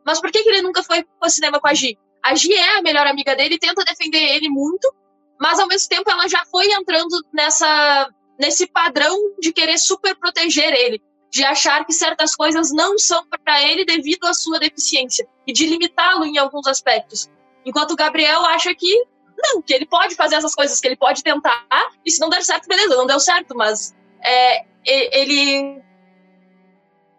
Mas 0.04 0.20
por 0.20 0.32
que, 0.32 0.42
que 0.42 0.48
ele 0.48 0.62
nunca 0.62 0.82
foi 0.82 1.04
no 1.22 1.30
cinema 1.30 1.60
com 1.60 1.68
a 1.68 1.74
Gi? 1.74 1.98
A 2.22 2.34
Gi 2.34 2.52
é 2.52 2.78
a 2.78 2.82
melhor 2.82 3.06
amiga 3.06 3.36
dele, 3.36 3.58
tenta 3.58 3.84
defender 3.84 4.36
ele 4.36 4.48
muito, 4.48 4.92
mas 5.40 5.58
ao 5.58 5.66
mesmo 5.66 5.88
tempo 5.88 6.10
ela 6.10 6.28
já 6.28 6.44
foi 6.46 6.66
entrando 6.72 7.24
nessa 7.32 8.08
nesse 8.38 8.66
padrão 8.66 9.16
de 9.38 9.52
querer 9.52 9.78
super 9.78 10.16
proteger 10.16 10.72
ele, 10.72 11.00
de 11.30 11.44
achar 11.44 11.84
que 11.84 11.92
certas 11.92 12.34
coisas 12.34 12.72
não 12.72 12.98
são 12.98 13.24
para 13.44 13.62
ele 13.62 13.84
devido 13.84 14.24
à 14.24 14.34
sua 14.34 14.58
deficiência 14.58 15.28
e 15.46 15.52
de 15.52 15.66
limitá-lo 15.66 16.24
em 16.24 16.38
alguns 16.38 16.66
aspectos. 16.66 17.30
Enquanto 17.64 17.92
o 17.92 17.96
Gabriel 17.96 18.44
acha 18.46 18.74
que 18.74 19.04
não, 19.42 19.62
que 19.62 19.72
ele 19.72 19.86
pode 19.86 20.14
fazer 20.14 20.36
essas 20.36 20.54
coisas, 20.54 20.80
que 20.80 20.86
ele 20.86 20.96
pode 20.96 21.22
tentar, 21.22 21.66
e 22.04 22.10
se 22.10 22.20
não 22.20 22.28
der 22.28 22.42
certo, 22.42 22.68
beleza, 22.68 22.96
não 22.96 23.06
deu 23.06 23.20
certo, 23.20 23.54
mas 23.54 23.94
é, 24.24 24.64
ele 24.84 25.80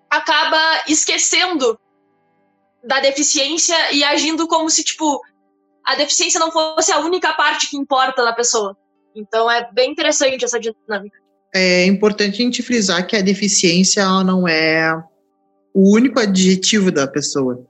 acaba 0.09 0.83
esquecendo 0.87 1.79
da 2.83 2.99
deficiência 2.99 3.75
e 3.93 4.03
agindo 4.03 4.47
como 4.47 4.69
se, 4.69 4.83
tipo, 4.83 5.21
a 5.85 5.95
deficiência 5.95 6.39
não 6.39 6.51
fosse 6.51 6.91
a 6.91 6.99
única 6.99 7.33
parte 7.33 7.69
que 7.69 7.77
importa 7.77 8.23
da 8.23 8.33
pessoa. 8.33 8.77
Então 9.15 9.49
é 9.49 9.69
bem 9.71 9.91
interessante 9.91 10.43
essa 10.43 10.59
dinâmica. 10.59 11.17
É 11.53 11.85
importante 11.85 12.41
a 12.41 12.45
gente 12.45 12.63
frisar 12.63 13.05
que 13.05 13.15
a 13.15 13.21
deficiência 13.21 14.05
não 14.23 14.47
é 14.47 14.91
o 15.73 15.95
único 15.95 16.19
adjetivo 16.19 16.91
da 16.91 17.07
pessoa. 17.07 17.65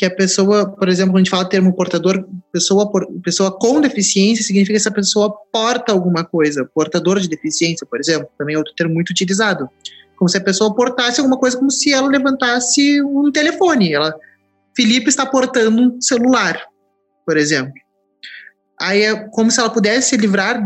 Que 0.00 0.06
a 0.06 0.10
pessoa, 0.10 0.66
por 0.66 0.88
exemplo, 0.88 1.12
quando 1.12 1.16
a 1.16 1.24
gente 1.24 1.30
fala 1.30 1.46
termo 1.46 1.76
portador, 1.76 2.26
pessoa, 2.50 2.90
pessoa 3.22 3.52
com 3.58 3.82
deficiência 3.82 4.42
significa 4.42 4.72
que 4.72 4.78
essa 4.78 4.90
pessoa 4.90 5.30
porta 5.52 5.92
alguma 5.92 6.24
coisa. 6.24 6.64
Portador 6.74 7.20
de 7.20 7.28
deficiência, 7.28 7.86
por 7.86 8.00
exemplo, 8.00 8.26
também 8.38 8.54
é 8.54 8.58
outro 8.58 8.72
termo 8.74 8.94
muito 8.94 9.10
utilizado 9.10 9.68
como 10.16 10.26
se 10.26 10.38
a 10.38 10.40
pessoa 10.40 10.74
portasse 10.74 11.20
alguma 11.20 11.38
coisa, 11.38 11.58
como 11.58 11.70
se 11.70 11.92
ela 11.92 12.08
levantasse 12.08 13.02
um 13.02 13.30
telefone. 13.30 13.92
Ela, 13.92 14.14
Felipe 14.74 15.10
está 15.10 15.26
portando 15.26 15.82
um 15.82 16.00
celular, 16.00 16.58
por 17.26 17.36
exemplo. 17.36 17.74
Aí 18.80 19.02
é 19.02 19.14
como 19.28 19.50
se 19.50 19.60
ela 19.60 19.68
pudesse 19.68 20.08
se 20.08 20.16
livrar, 20.16 20.62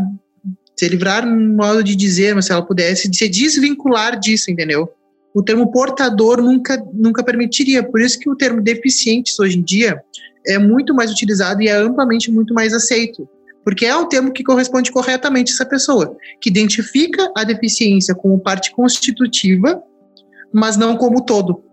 se 0.77 0.87
livrar 0.87 1.25
no 1.25 1.57
modo 1.57 1.83
de 1.83 1.93
dizer, 1.93 2.33
mas 2.35 2.45
se 2.45 2.53
ela 2.53 2.65
pudesse 2.65 3.13
se 3.13 3.27
desvincular 3.27 4.17
disso, 4.17 4.49
entendeu? 4.49 4.89
O 5.35 5.43
termo 5.43 5.69
portador 5.71 6.41
nunca, 6.41 6.83
nunca 6.93 7.23
permitiria. 7.23 7.83
Por 7.83 8.01
isso 8.01 8.17
que 8.17 8.29
o 8.29 8.35
termo 8.35 8.61
deficientes 8.61 9.37
hoje 9.39 9.59
em 9.59 9.63
dia 9.63 10.01
é 10.47 10.57
muito 10.57 10.95
mais 10.95 11.11
utilizado 11.11 11.61
e 11.61 11.67
é 11.67 11.75
amplamente 11.75 12.31
muito 12.31 12.53
mais 12.53 12.73
aceito 12.73 13.27
porque 13.65 13.83
é 13.83 13.97
um 13.97 14.07
termo 14.07 14.31
que 14.31 14.43
corresponde 14.43 14.91
corretamente 14.91 15.51
a 15.51 15.55
essa 15.55 15.65
pessoa, 15.65 16.15
que 16.39 16.51
identifica 16.51 17.31
a 17.35 17.43
deficiência 17.43 18.13
como 18.13 18.39
parte 18.39 18.71
constitutiva, 18.71 19.81
mas 20.53 20.77
não 20.77 20.95
como 20.95 21.25
todo. 21.25 21.63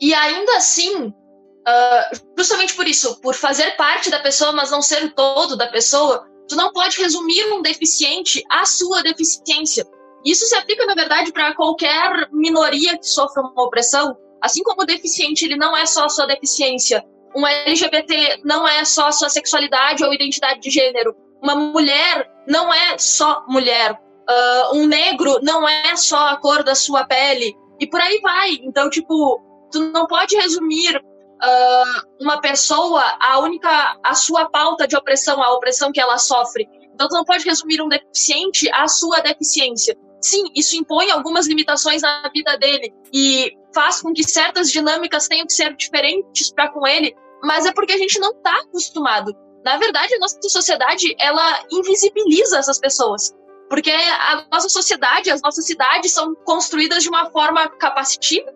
E 0.00 0.14
ainda 0.14 0.56
assim, 0.56 1.08
uh, 1.08 2.20
justamente 2.38 2.74
por 2.74 2.86
isso, 2.86 3.20
por 3.20 3.34
fazer 3.34 3.76
parte 3.76 4.08
da 4.08 4.20
pessoa, 4.20 4.52
mas 4.52 4.70
não 4.70 4.80
ser 4.80 5.12
todo 5.14 5.56
da 5.56 5.66
pessoa, 5.66 6.24
tu 6.46 6.54
não 6.54 6.72
pode 6.72 6.96
resumir 7.02 7.44
um 7.52 7.60
deficiente 7.60 8.40
à 8.48 8.64
sua 8.64 9.02
deficiência. 9.02 9.84
Isso 10.24 10.46
se 10.46 10.54
aplica, 10.54 10.86
na 10.86 10.94
verdade, 10.94 11.32
para 11.32 11.54
qualquer 11.54 12.28
minoria 12.32 12.96
que 12.96 13.06
sofra 13.06 13.42
uma 13.42 13.64
opressão. 13.64 14.16
Assim 14.40 14.62
como 14.62 14.82
o 14.82 14.86
deficiente 14.86 15.44
ele 15.44 15.56
não 15.56 15.76
é 15.76 15.86
só 15.86 16.04
a 16.04 16.08
sua 16.08 16.26
deficiência, 16.26 17.04
um 17.34 17.46
LGBT 17.46 18.40
não 18.44 18.66
é 18.66 18.84
só 18.84 19.06
a 19.06 19.12
sua 19.12 19.28
sexualidade 19.28 20.04
ou 20.04 20.12
identidade 20.12 20.60
de 20.60 20.70
gênero 20.70 21.14
uma 21.42 21.56
mulher 21.56 22.30
não 22.46 22.72
é 22.72 22.96
só 22.96 23.44
mulher. 23.48 23.92
Uh, 23.92 24.76
um 24.76 24.86
negro 24.86 25.40
não 25.42 25.68
é 25.68 25.96
só 25.96 26.28
a 26.28 26.36
cor 26.36 26.62
da 26.62 26.74
sua 26.74 27.04
pele. 27.04 27.56
E 27.80 27.86
por 27.86 28.00
aí 28.00 28.20
vai. 28.20 28.50
Então, 28.62 28.88
tipo, 28.88 29.42
tu 29.72 29.80
não 29.90 30.06
pode 30.06 30.36
resumir 30.36 30.96
uh, 30.96 32.06
uma 32.20 32.40
pessoa 32.40 33.02
a 33.20 33.40
única, 33.40 33.98
a 34.04 34.14
sua 34.14 34.48
pauta 34.48 34.86
de 34.86 34.96
opressão, 34.96 35.42
a 35.42 35.52
opressão 35.52 35.90
que 35.90 36.00
ela 36.00 36.16
sofre. 36.16 36.68
Então, 36.94 37.08
tu 37.08 37.14
não 37.14 37.24
pode 37.24 37.44
resumir 37.44 37.82
um 37.82 37.88
deficiente 37.88 38.70
à 38.72 38.86
sua 38.86 39.18
deficiência. 39.18 39.96
Sim, 40.22 40.44
isso 40.54 40.76
impõe 40.76 41.10
algumas 41.10 41.46
limitações 41.46 42.02
na 42.02 42.30
vida 42.34 42.56
dele 42.56 42.92
e 43.12 43.56
faz 43.74 44.00
com 44.00 44.12
que 44.12 44.22
certas 44.22 44.70
dinâmicas 44.70 45.28
tenham 45.28 45.46
que 45.46 45.52
ser 45.52 45.74
diferentes 45.76 46.52
para 46.52 46.68
com 46.68 46.86
ele, 46.86 47.14
mas 47.42 47.66
é 47.66 47.72
porque 47.72 47.92
a 47.92 47.98
gente 47.98 48.18
não 48.18 48.30
está 48.30 48.54
acostumado. 48.60 49.34
Na 49.64 49.76
verdade, 49.76 50.14
a 50.14 50.18
nossa 50.18 50.38
sociedade, 50.48 51.14
ela 51.18 51.64
invisibiliza 51.70 52.58
essas 52.58 52.78
pessoas. 52.78 53.32
Porque 53.68 53.90
a 53.90 54.44
nossa 54.52 54.68
sociedade, 54.68 55.30
as 55.30 55.40
nossas 55.40 55.64
cidades 55.64 56.12
são 56.12 56.34
construídas 56.44 57.02
de 57.02 57.08
uma 57.08 57.30
forma 57.30 57.68
capacitiva, 57.68 58.52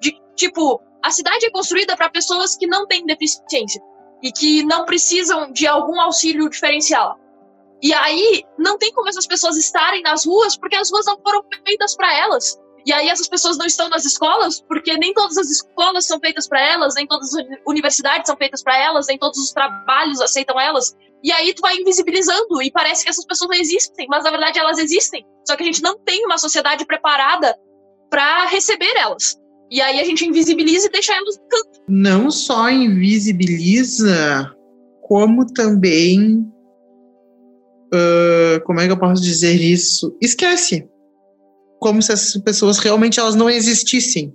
de 0.00 0.18
tipo, 0.34 0.80
a 1.02 1.10
cidade 1.10 1.44
é 1.44 1.50
construída 1.50 1.96
para 1.96 2.08
pessoas 2.08 2.56
que 2.56 2.66
não 2.66 2.86
têm 2.86 3.04
deficiência 3.04 3.82
e 4.22 4.32
que 4.32 4.62
não 4.64 4.84
precisam 4.84 5.52
de 5.52 5.66
algum 5.66 6.00
auxílio 6.00 6.48
diferencial. 6.48 7.18
E 7.82 7.92
aí 7.92 8.42
não 8.58 8.76
tem 8.76 8.92
como 8.92 9.08
essas 9.08 9.26
pessoas 9.26 9.56
estarem 9.56 10.02
nas 10.02 10.26
ruas 10.26 10.56
porque 10.56 10.76
as 10.76 10.90
ruas 10.90 11.06
não 11.06 11.18
foram 11.20 11.44
feitas 11.64 11.94
para 11.96 12.12
elas. 12.16 12.58
E 12.84 12.92
aí 12.92 13.08
essas 13.08 13.28
pessoas 13.28 13.58
não 13.58 13.66
estão 13.66 13.88
nas 13.88 14.04
escolas 14.04 14.60
porque 14.62 14.96
nem 14.96 15.12
todas 15.12 15.36
as 15.36 15.50
escolas 15.50 16.06
são 16.06 16.18
feitas 16.18 16.48
para 16.48 16.60
elas, 16.60 16.94
nem 16.94 17.06
todas 17.06 17.34
as 17.34 17.44
universidades 17.66 18.26
são 18.26 18.36
feitas 18.36 18.62
para 18.62 18.78
elas, 18.78 19.06
nem 19.06 19.18
todos 19.18 19.38
os 19.38 19.52
trabalhos 19.52 20.20
aceitam 20.20 20.58
elas. 20.58 20.96
E 21.22 21.32
aí 21.32 21.52
tu 21.52 21.60
vai 21.60 21.76
invisibilizando 21.76 22.62
e 22.62 22.70
parece 22.70 23.04
que 23.04 23.10
essas 23.10 23.26
pessoas 23.26 23.50
não 23.50 23.58
existem, 23.58 24.06
mas 24.08 24.24
na 24.24 24.30
verdade 24.30 24.58
elas 24.58 24.78
existem. 24.78 25.24
Só 25.46 25.56
que 25.56 25.62
a 25.62 25.66
gente 25.66 25.82
não 25.82 25.98
tem 25.98 26.24
uma 26.24 26.38
sociedade 26.38 26.86
preparada 26.86 27.56
para 28.08 28.46
receber 28.46 28.96
elas. 28.96 29.36
E 29.70 29.82
aí 29.82 30.00
a 30.00 30.04
gente 30.04 30.24
invisibiliza 30.24 30.86
e 30.86 30.90
deixa 30.90 31.14
elas 31.14 31.36
no 31.36 31.48
canto. 31.48 31.80
Não 31.88 32.30
só 32.30 32.70
invisibiliza, 32.70 34.50
como 35.02 35.44
também 35.52 36.50
uh, 37.94 38.64
como 38.64 38.80
é 38.80 38.86
que 38.86 38.92
eu 38.92 38.98
posso 38.98 39.22
dizer 39.22 39.54
isso? 39.54 40.16
Esquece. 40.20 40.88
Como 41.80 42.02
se 42.02 42.12
essas 42.12 42.40
pessoas 42.42 42.78
realmente 42.78 43.20
elas 43.20 43.34
não 43.34 43.48
existissem. 43.48 44.34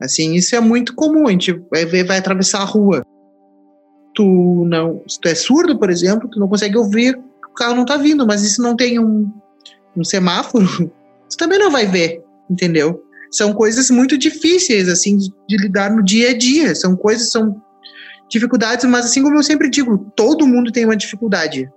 Assim, 0.00 0.34
isso 0.34 0.54
é 0.54 0.60
muito 0.60 0.94
comum. 0.94 1.26
A 1.26 1.30
gente 1.30 1.52
vai, 1.70 1.86
vai 2.04 2.18
atravessar 2.18 2.60
a 2.60 2.64
rua. 2.64 3.04
Tu 4.14 4.64
não, 4.66 5.02
se 5.06 5.20
tu 5.20 5.28
é 5.28 5.34
surdo, 5.34 5.78
por 5.78 5.90
exemplo, 5.90 6.28
tu 6.30 6.38
não 6.38 6.48
consegue 6.48 6.76
ouvir, 6.76 7.16
o 7.16 7.54
carro 7.54 7.74
não 7.74 7.84
tá 7.84 7.96
vindo, 7.96 8.26
mas 8.26 8.42
isso 8.42 8.62
não 8.62 8.74
tem 8.74 8.98
um, 8.98 9.30
um 9.96 10.04
semáforo, 10.04 10.66
tu 11.28 11.36
também 11.36 11.58
não 11.58 11.70
vai 11.70 11.86
ver, 11.86 12.22
entendeu? 12.50 13.02
São 13.30 13.52
coisas 13.52 13.90
muito 13.90 14.16
difíceis, 14.16 14.88
assim, 14.88 15.18
de, 15.18 15.30
de 15.46 15.56
lidar 15.58 15.90
no 15.90 16.02
dia 16.02 16.30
a 16.30 16.38
dia. 16.38 16.74
São 16.74 16.96
coisas, 16.96 17.30
são 17.30 17.60
dificuldades, 18.30 18.84
mas 18.86 19.06
assim 19.06 19.22
como 19.22 19.36
eu 19.36 19.42
sempre 19.42 19.68
digo, 19.68 20.10
todo 20.16 20.46
mundo 20.46 20.72
tem 20.72 20.84
uma 20.84 20.96
dificuldade. 20.96 21.70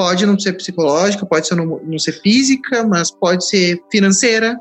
Pode 0.00 0.24
não 0.24 0.38
ser 0.38 0.54
psicológica, 0.54 1.26
pode 1.26 1.46
ser 1.46 1.56
não, 1.56 1.78
não 1.84 1.98
ser 1.98 2.12
física, 2.22 2.82
mas 2.84 3.10
pode 3.10 3.46
ser 3.46 3.78
financeira, 3.92 4.58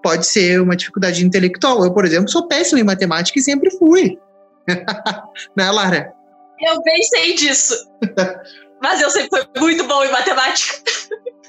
pode 0.00 0.24
ser 0.24 0.60
uma 0.60 0.76
dificuldade 0.76 1.26
intelectual. 1.26 1.84
Eu, 1.84 1.92
por 1.92 2.04
exemplo, 2.04 2.30
sou 2.30 2.46
péssimo 2.46 2.78
em 2.78 2.84
matemática 2.84 3.36
e 3.40 3.42
sempre 3.42 3.76
fui. 3.76 4.16
né, 5.58 5.68
Lara? 5.68 6.14
Eu 6.60 6.80
bem 6.80 7.02
sei 7.02 7.34
disso. 7.34 7.74
mas 8.80 9.00
eu 9.00 9.10
sempre 9.10 9.40
fui 9.40 9.62
muito 9.62 9.82
bom 9.82 10.04
em 10.04 10.12
matemática. 10.12 10.78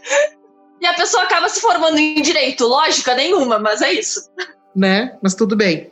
e 0.82 0.88
a 0.88 0.96
pessoa 0.96 1.22
acaba 1.22 1.48
se 1.50 1.62
formando 1.62 2.00
em 2.00 2.20
direito. 2.20 2.66
Lógica 2.66 3.14
nenhuma, 3.14 3.60
mas 3.60 3.84
é 3.84 3.94
isso. 3.94 4.28
Né? 4.76 5.16
Mas 5.22 5.36
tudo 5.36 5.56
bem. 5.56 5.92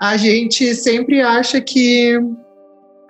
A 0.00 0.16
gente 0.16 0.74
sempre 0.74 1.22
acha 1.22 1.60
que 1.60 2.18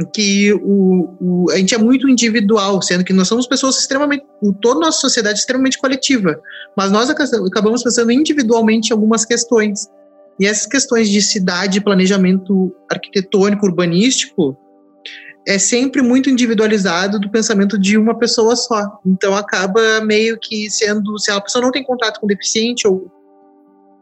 que 0.06 0.52
o, 0.54 1.14
o, 1.20 1.50
a 1.50 1.56
gente 1.56 1.74
é 1.74 1.78
muito 1.78 2.08
individual, 2.08 2.80
sendo 2.80 3.04
que 3.04 3.12
nós 3.12 3.28
somos 3.28 3.46
pessoas 3.46 3.78
extremamente, 3.78 4.24
toda 4.60 4.78
a 4.78 4.86
nossa 4.86 5.00
sociedade 5.00 5.38
é 5.38 5.40
extremamente 5.40 5.78
coletiva, 5.78 6.40
mas 6.76 6.90
nós 6.90 7.10
acabamos 7.10 7.82
pensando 7.82 8.10
individualmente 8.10 8.90
em 8.90 8.92
algumas 8.92 9.24
questões. 9.24 9.88
E 10.38 10.46
essas 10.46 10.66
questões 10.66 11.08
de 11.08 11.20
cidade, 11.20 11.82
planejamento 11.82 12.74
arquitetônico, 12.90 13.66
urbanístico, 13.66 14.56
é 15.46 15.58
sempre 15.58 16.02
muito 16.02 16.30
individualizado 16.30 17.18
do 17.18 17.30
pensamento 17.30 17.78
de 17.78 17.98
uma 17.98 18.18
pessoa 18.18 18.56
só. 18.56 18.98
Então 19.04 19.34
acaba 19.36 20.00
meio 20.00 20.38
que 20.38 20.70
sendo, 20.70 21.18
se 21.18 21.30
a 21.30 21.40
pessoa 21.40 21.62
não 21.62 21.70
tem 21.70 21.82
contato 21.82 22.20
com 22.20 22.26
deficiente 22.26 22.86
ou 22.86 23.10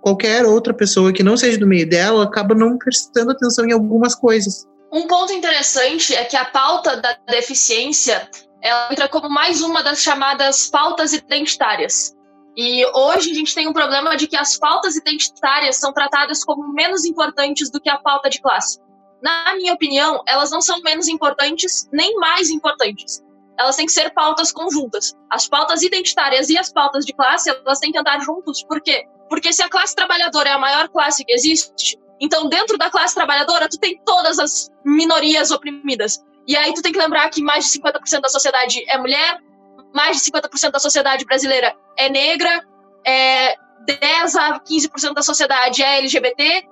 qualquer 0.00 0.44
outra 0.46 0.72
pessoa 0.72 1.12
que 1.12 1.22
não 1.22 1.36
seja 1.36 1.58
do 1.58 1.66
meio 1.66 1.88
dela, 1.88 2.24
acaba 2.24 2.54
não 2.54 2.78
prestando 2.78 3.32
atenção 3.32 3.66
em 3.66 3.72
algumas 3.72 4.14
coisas. 4.14 4.66
Um 4.92 5.06
ponto 5.06 5.32
interessante 5.32 6.14
é 6.14 6.24
que 6.24 6.36
a 6.36 6.46
pauta 6.46 6.96
da 6.96 7.16
deficiência 7.28 8.28
ela 8.62 8.88
entra 8.90 9.08
como 9.08 9.28
mais 9.28 9.62
uma 9.62 9.82
das 9.82 10.02
chamadas 10.02 10.68
pautas 10.68 11.12
identitárias. 11.12 12.16
E 12.56 12.84
hoje 12.86 13.30
a 13.30 13.34
gente 13.34 13.54
tem 13.54 13.68
um 13.68 13.72
problema 13.72 14.16
de 14.16 14.26
que 14.26 14.36
as 14.36 14.58
pautas 14.58 14.96
identitárias 14.96 15.76
são 15.76 15.92
tratadas 15.92 16.42
como 16.42 16.72
menos 16.72 17.04
importantes 17.04 17.70
do 17.70 17.80
que 17.80 17.88
a 17.88 17.98
pauta 17.98 18.28
de 18.28 18.40
classe. 18.40 18.80
Na 19.22 19.54
minha 19.56 19.74
opinião, 19.74 20.22
elas 20.26 20.50
não 20.50 20.60
são 20.60 20.80
menos 20.80 21.06
importantes 21.06 21.88
nem 21.92 22.16
mais 22.16 22.50
importantes. 22.50 23.22
Elas 23.58 23.76
têm 23.76 23.86
que 23.86 23.92
ser 23.92 24.10
pautas 24.10 24.52
conjuntas. 24.52 25.14
As 25.30 25.48
pautas 25.48 25.82
identitárias 25.82 26.48
e 26.48 26.58
as 26.58 26.72
pautas 26.72 27.04
de 27.04 27.12
classe, 27.12 27.50
elas 27.50 27.78
têm 27.78 27.92
que 27.92 27.98
andar 27.98 28.20
juntos. 28.20 28.64
Por 28.64 28.80
quê? 28.80 29.04
Porque 29.28 29.52
se 29.52 29.62
a 29.62 29.68
classe 29.68 29.94
trabalhadora 29.94 30.48
é 30.48 30.52
a 30.52 30.58
maior 30.58 30.88
classe 30.88 31.24
que 31.24 31.32
existe, 31.32 31.98
então, 32.20 32.48
dentro 32.48 32.76
da 32.76 32.90
classe 32.90 33.14
trabalhadora, 33.14 33.68
tu 33.68 33.78
tem 33.78 34.00
todas 34.04 34.38
as 34.38 34.70
minorias 34.84 35.50
oprimidas. 35.50 36.24
E 36.46 36.56
aí 36.56 36.72
tu 36.72 36.82
tem 36.82 36.92
que 36.92 36.98
lembrar 36.98 37.28
que 37.30 37.42
mais 37.42 37.66
de 37.70 37.78
50% 37.78 38.20
da 38.20 38.28
sociedade 38.28 38.82
é 38.88 38.98
mulher, 38.98 39.38
mais 39.94 40.16
de 40.16 40.30
50% 40.30 40.70
da 40.70 40.78
sociedade 40.78 41.24
brasileira 41.24 41.76
é 41.96 42.08
negra, 42.08 42.66
é 43.06 43.54
10 43.84 44.36
a 44.36 44.60
15% 44.60 45.14
da 45.14 45.22
sociedade 45.22 45.82
é 45.82 45.98
LGBT. 45.98 46.66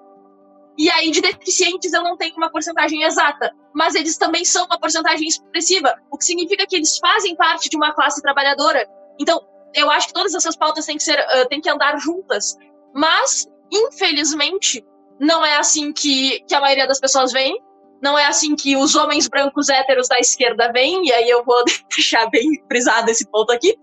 E 0.79 0.91
aí, 0.91 1.11
de 1.11 1.23
deficientes, 1.23 1.93
eu 1.93 2.03
não 2.03 2.17
tenho 2.17 2.37
uma 2.37 2.51
porcentagem 2.51 3.03
exata, 3.03 3.51
mas 3.75 3.95
eles 3.95 4.19
também 4.19 4.45
são 4.45 4.67
uma 4.67 4.79
porcentagem 4.79 5.27
expressiva, 5.27 5.95
o 6.11 6.19
que 6.19 6.25
significa 6.25 6.67
que 6.67 6.77
eles 6.77 6.99
fazem 6.99 7.35
parte 7.35 7.71
de 7.71 7.77
uma 7.77 7.95
classe 7.95 8.21
trabalhadora. 8.21 8.87
Então, 9.19 9.41
eu 9.75 9.91
acho 9.91 10.09
que 10.09 10.13
todas 10.13 10.35
essas 10.35 10.55
pautas 10.55 10.85
têm 10.85 10.99
que, 10.99 11.03
ser, 11.03 11.19
uh, 11.19 11.49
têm 11.49 11.63
que 11.63 11.71
andar 11.71 11.99
juntas. 11.99 12.57
Mas, 12.95 13.47
infelizmente, 13.73 14.85
não 15.21 15.45
é 15.45 15.57
assim 15.57 15.93
que, 15.93 16.41
que 16.47 16.55
a 16.55 16.61
maioria 16.61 16.87
das 16.87 17.01
pessoas 17.01 17.33
vem. 17.33 17.61
Não 18.03 18.19
é 18.19 18.27
assim 18.27 18.55
que 18.55 18.77
os 18.77 18.95
homens 18.95 19.27
brancos 19.27 19.69
héteros 19.69 20.07
da 20.09 20.19
esquerda 20.19 20.71
vêm, 20.71 21.07
e 21.07 21.13
aí 21.13 21.29
eu 21.29 21.45
vou 21.45 21.65
deixar 21.91 22.27
bem 22.27 22.63
frisado 22.69 23.11
esse 23.11 23.27
ponto 23.31 23.53
aqui. 23.53 23.75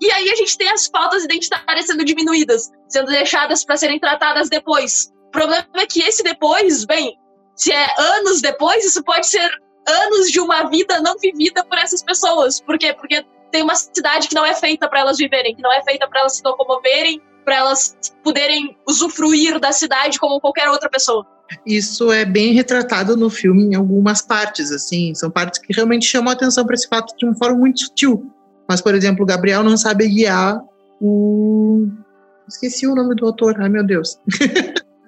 E 0.00 0.10
aí 0.10 0.30
a 0.30 0.34
gente 0.34 0.58
tem 0.58 0.68
as 0.68 0.88
pautas 0.88 1.22
identitárias 1.24 1.86
sendo 1.86 2.04
diminuídas, 2.04 2.70
sendo 2.88 3.06
deixadas 3.06 3.64
para 3.64 3.76
serem 3.76 4.00
tratadas 4.00 4.48
depois. 4.48 5.12
O 5.28 5.30
problema 5.30 5.64
é 5.76 5.86
que 5.86 6.02
esse 6.02 6.24
depois, 6.24 6.84
bem, 6.84 7.16
se 7.54 7.72
é 7.72 7.86
anos 7.96 8.40
depois, 8.40 8.84
isso 8.84 9.02
pode 9.04 9.28
ser 9.28 9.48
anos 9.86 10.30
de 10.30 10.40
uma 10.40 10.68
vida 10.68 11.00
não 11.00 11.16
vivida 11.18 11.64
por 11.64 11.78
essas 11.78 12.02
pessoas. 12.02 12.60
Por 12.60 12.76
quê? 12.78 12.92
Porque 12.92 13.24
tem 13.52 13.62
uma 13.62 13.76
cidade 13.76 14.28
que 14.28 14.34
não 14.34 14.44
é 14.44 14.54
feita 14.54 14.88
para 14.88 15.00
elas 15.00 15.18
viverem, 15.18 15.54
que 15.54 15.62
não 15.62 15.72
é 15.72 15.82
feita 15.84 16.08
para 16.08 16.20
elas 16.20 16.36
se 16.36 16.42
locomoverem, 16.44 17.22
para 17.44 17.56
elas 17.56 17.96
poderem 18.22 18.76
usufruir 18.86 19.58
da 19.58 19.72
cidade 19.72 20.18
como 20.18 20.40
qualquer 20.40 20.68
outra 20.68 20.88
pessoa. 20.88 21.26
Isso 21.66 22.10
é 22.10 22.24
bem 22.24 22.52
retratado 22.52 23.16
no 23.16 23.28
filme 23.28 23.64
em 23.64 23.74
algumas 23.74 24.22
partes, 24.22 24.70
assim, 24.72 25.14
são 25.14 25.30
partes 25.30 25.60
que 25.60 25.72
realmente 25.72 26.06
chamam 26.06 26.30
a 26.30 26.32
atenção 26.32 26.64
para 26.64 26.74
esse 26.74 26.88
fato 26.88 27.14
de 27.16 27.26
uma 27.26 27.34
forma 27.34 27.58
muito 27.58 27.80
sutil. 27.80 28.30
Mas, 28.68 28.80
por 28.80 28.94
exemplo, 28.94 29.22
o 29.22 29.26
Gabriel 29.26 29.62
não 29.62 29.76
sabe 29.76 30.08
guiar 30.08 30.60
o. 31.00 31.86
Esqueci 32.48 32.86
o 32.86 32.94
nome 32.94 33.14
do 33.14 33.26
autor, 33.26 33.60
ai 33.60 33.68
meu 33.68 33.84
Deus. 33.84 34.18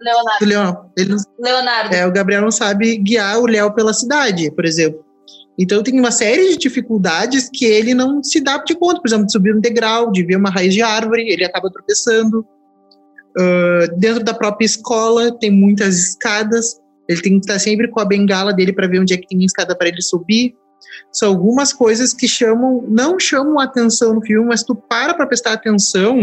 Leonardo. 0.01 0.45
Leonardo. 0.45 0.91
Ele 0.97 1.17
Leonardo. 1.39 1.95
É, 1.95 2.07
o 2.07 2.13
Gabriel 2.13 2.43
não 2.43 2.51
sabe 2.51 2.97
guiar 2.99 3.39
o 3.39 3.47
Léo 3.47 3.73
pela 3.73 3.95
cidade, 3.95 4.51
por 4.51 4.65
exemplo. 4.65 5.05
Então 5.59 5.83
tem 5.83 5.99
uma 5.99 6.11
série 6.11 6.51
de 6.51 6.57
dificuldades 6.57 7.49
que 7.53 7.65
ele 7.65 7.95
não 7.95 8.23
se 8.23 8.41
dá 8.41 8.59
de 8.59 8.75
conta, 8.75 9.01
por 9.01 9.07
exemplo, 9.07 9.27
de 9.27 9.33
subir 9.33 9.55
um 9.55 9.61
degrau, 9.61 10.11
de 10.11 10.25
ver 10.25 10.37
uma 10.37 10.51
raiz 10.51 10.75
de 10.75 10.83
árvore, 10.83 11.29
ele 11.29 11.45
acaba 11.45 11.71
tropeçando. 11.71 12.45
Uh, 13.37 13.97
dentro 13.97 14.23
da 14.23 14.35
própria 14.35 14.67
escola 14.67 15.37
tem 15.39 15.51
muitas 15.51 15.97
escadas, 15.97 16.81
ele 17.09 17.21
tem 17.21 17.33
que 17.35 17.47
estar 17.47 17.59
sempre 17.59 17.89
com 17.89 18.01
a 18.01 18.05
bengala 18.05 18.53
dele 18.53 18.73
para 18.73 18.87
ver 18.87 19.01
onde 19.01 19.15
é 19.15 19.17
que 19.17 19.27
tem 19.27 19.45
escada 19.45 19.77
para 19.77 19.89
ele 19.89 20.03
subir. 20.03 20.55
São 21.13 21.31
algumas 21.31 21.73
coisas 21.73 22.13
que 22.13 22.27
chamam, 22.29 22.85
não 22.89 23.19
chamam 23.19 23.59
atenção 23.59 24.15
no 24.15 24.23
filme, 24.23 24.47
mas 24.47 24.63
tu 24.63 24.75
para 24.75 25.15
para 25.15 25.27
prestar 25.27 25.53
atenção, 25.53 26.19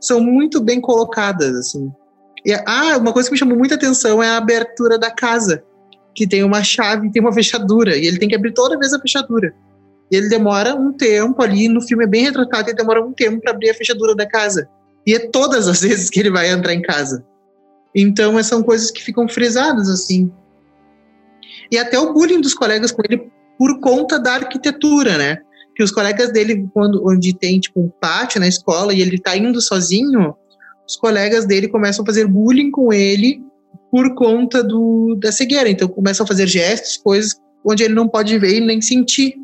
são 0.00 0.20
muito 0.20 0.60
bem 0.60 0.80
colocadas 0.80 1.54
assim. 1.54 1.90
E, 2.44 2.52
ah, 2.52 2.96
uma 2.98 3.12
coisa 3.12 3.28
que 3.28 3.34
me 3.34 3.38
chamou 3.38 3.56
muita 3.56 3.74
atenção 3.74 4.22
é 4.22 4.28
a 4.28 4.38
abertura 4.38 4.98
da 4.98 5.10
casa 5.10 5.62
que 6.14 6.26
tem 6.26 6.42
uma 6.42 6.62
chave 6.62 7.10
tem 7.10 7.22
uma 7.22 7.32
fechadura, 7.32 7.96
e 7.96 8.06
ele 8.06 8.18
tem 8.18 8.28
que 8.28 8.34
abrir 8.34 8.52
toda 8.52 8.78
vez 8.78 8.92
a 8.92 9.00
fechadura. 9.00 9.54
E 10.10 10.16
ele 10.16 10.28
demora 10.28 10.74
um 10.74 10.92
tempo 10.92 11.42
ali, 11.42 11.68
no 11.68 11.80
filme 11.80 12.04
é 12.04 12.06
bem 12.06 12.24
retratado, 12.24 12.68
ele 12.68 12.76
demora 12.76 13.04
um 13.04 13.12
tempo 13.12 13.40
para 13.40 13.52
abrir 13.52 13.70
a 13.70 13.74
fechadura 13.74 14.14
da 14.14 14.26
casa. 14.26 14.68
E 15.06 15.14
é 15.14 15.18
todas 15.18 15.68
as 15.68 15.80
vezes 15.82 16.10
que 16.10 16.20
ele 16.20 16.30
vai 16.30 16.50
entrar 16.50 16.74
em 16.74 16.82
casa. 16.82 17.24
Então, 17.94 18.40
são 18.42 18.62
coisas 18.62 18.90
que 18.90 19.02
ficam 19.02 19.28
frisadas, 19.28 19.88
assim. 19.88 20.30
E 21.70 21.78
até 21.78 21.98
o 21.98 22.12
bullying 22.12 22.40
dos 22.40 22.54
colegas 22.54 22.92
com 22.92 23.02
ele 23.04 23.30
por 23.58 23.80
conta 23.80 24.18
da 24.18 24.34
arquitetura, 24.34 25.16
né? 25.16 25.38
que 25.80 25.84
os 25.84 25.90
colegas 25.90 26.30
dele, 26.30 26.68
quando, 26.74 27.02
onde 27.08 27.32
tem 27.32 27.58
tipo 27.58 27.80
um 27.80 27.88
pátio 27.88 28.38
na 28.38 28.46
escola 28.46 28.92
e 28.92 29.00
ele 29.00 29.18
tá 29.18 29.34
indo 29.34 29.60
sozinho, 29.62 30.34
os 30.86 30.94
colegas 30.94 31.46
dele 31.46 31.68
começam 31.68 32.02
a 32.02 32.06
fazer 32.06 32.26
bullying 32.26 32.70
com 32.70 32.92
ele 32.92 33.42
por 33.90 34.14
conta 34.14 34.62
do, 34.62 35.16
da 35.18 35.32
cegueira. 35.32 35.68
Então 35.68 35.88
começam 35.88 36.24
a 36.24 36.26
fazer 36.26 36.46
gestos, 36.46 36.96
coisas 36.96 37.40
onde 37.64 37.82
ele 37.82 37.94
não 37.94 38.08
pode 38.08 38.38
ver 38.38 38.56
e 38.56 38.60
nem 38.60 38.80
sentir. 38.80 39.36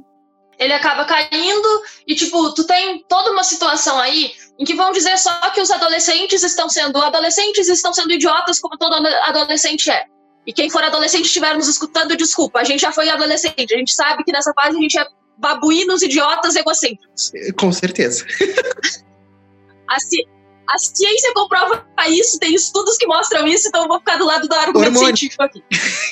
Ele 0.59 0.73
acaba 0.73 1.05
caindo 1.05 1.69
e, 2.07 2.15
tipo, 2.15 2.55
tu 2.55 2.65
tem 2.65 3.05
toda 3.09 3.31
uma 3.31 3.45
situação 3.45 3.99
aí 3.99 4.31
em 4.59 4.65
que 4.65 4.75
vão 4.75 4.91
dizer 4.91 5.19
só 5.19 5.31
que 5.50 5.61
os 5.61 5.71
adolescentes 5.71 6.43
estão 6.43 6.69
sendo 6.69 6.97
adolescentes 6.99 7.69
estão 7.69 7.93
sendo 7.93 8.12
idiotas 8.12 8.59
como 8.59 8.79
todo 8.79 8.95
adolescente 8.95 9.91
é. 9.91 10.05
E 10.47 10.53
quem 10.53 10.71
for 10.71 10.83
adolescente 10.83 11.25
estiver 11.25 11.55
nos 11.55 11.69
escutando, 11.69 12.17
desculpa, 12.17 12.61
a 12.61 12.65
gente 12.65 12.81
já 12.81 12.93
foi 12.93 13.09
adolescente, 13.11 13.75
a 13.75 13.76
gente 13.76 13.93
sabe 13.93 14.25
que 14.25 14.33
nessa 14.33 14.53
fase 14.55 14.79
a 14.79 14.81
gente 14.81 14.99
é 14.99 15.07
babuínos, 15.37 16.03
idiotas, 16.03 16.57
egocêntricos. 16.57 17.33
Com 17.59 17.73
certeza. 17.73 18.25
a, 19.88 19.99
ci 20.00 20.25
a 20.68 20.78
ciência 20.78 21.32
comprova 21.35 21.87
isso, 22.08 22.38
tem 22.38 22.54
estudos 22.54 22.96
que 22.96 23.06
mostram 23.06 23.46
isso, 23.46 23.68
então 23.68 23.82
eu 23.82 23.88
vou 23.88 23.99
ficar 23.99 24.16
do 24.16 24.26
lado 24.26 24.49
do 24.49 24.54
argumento 24.54 24.94
hormônio. 24.94 25.16
científico 25.16 25.42
aqui. 25.42 25.62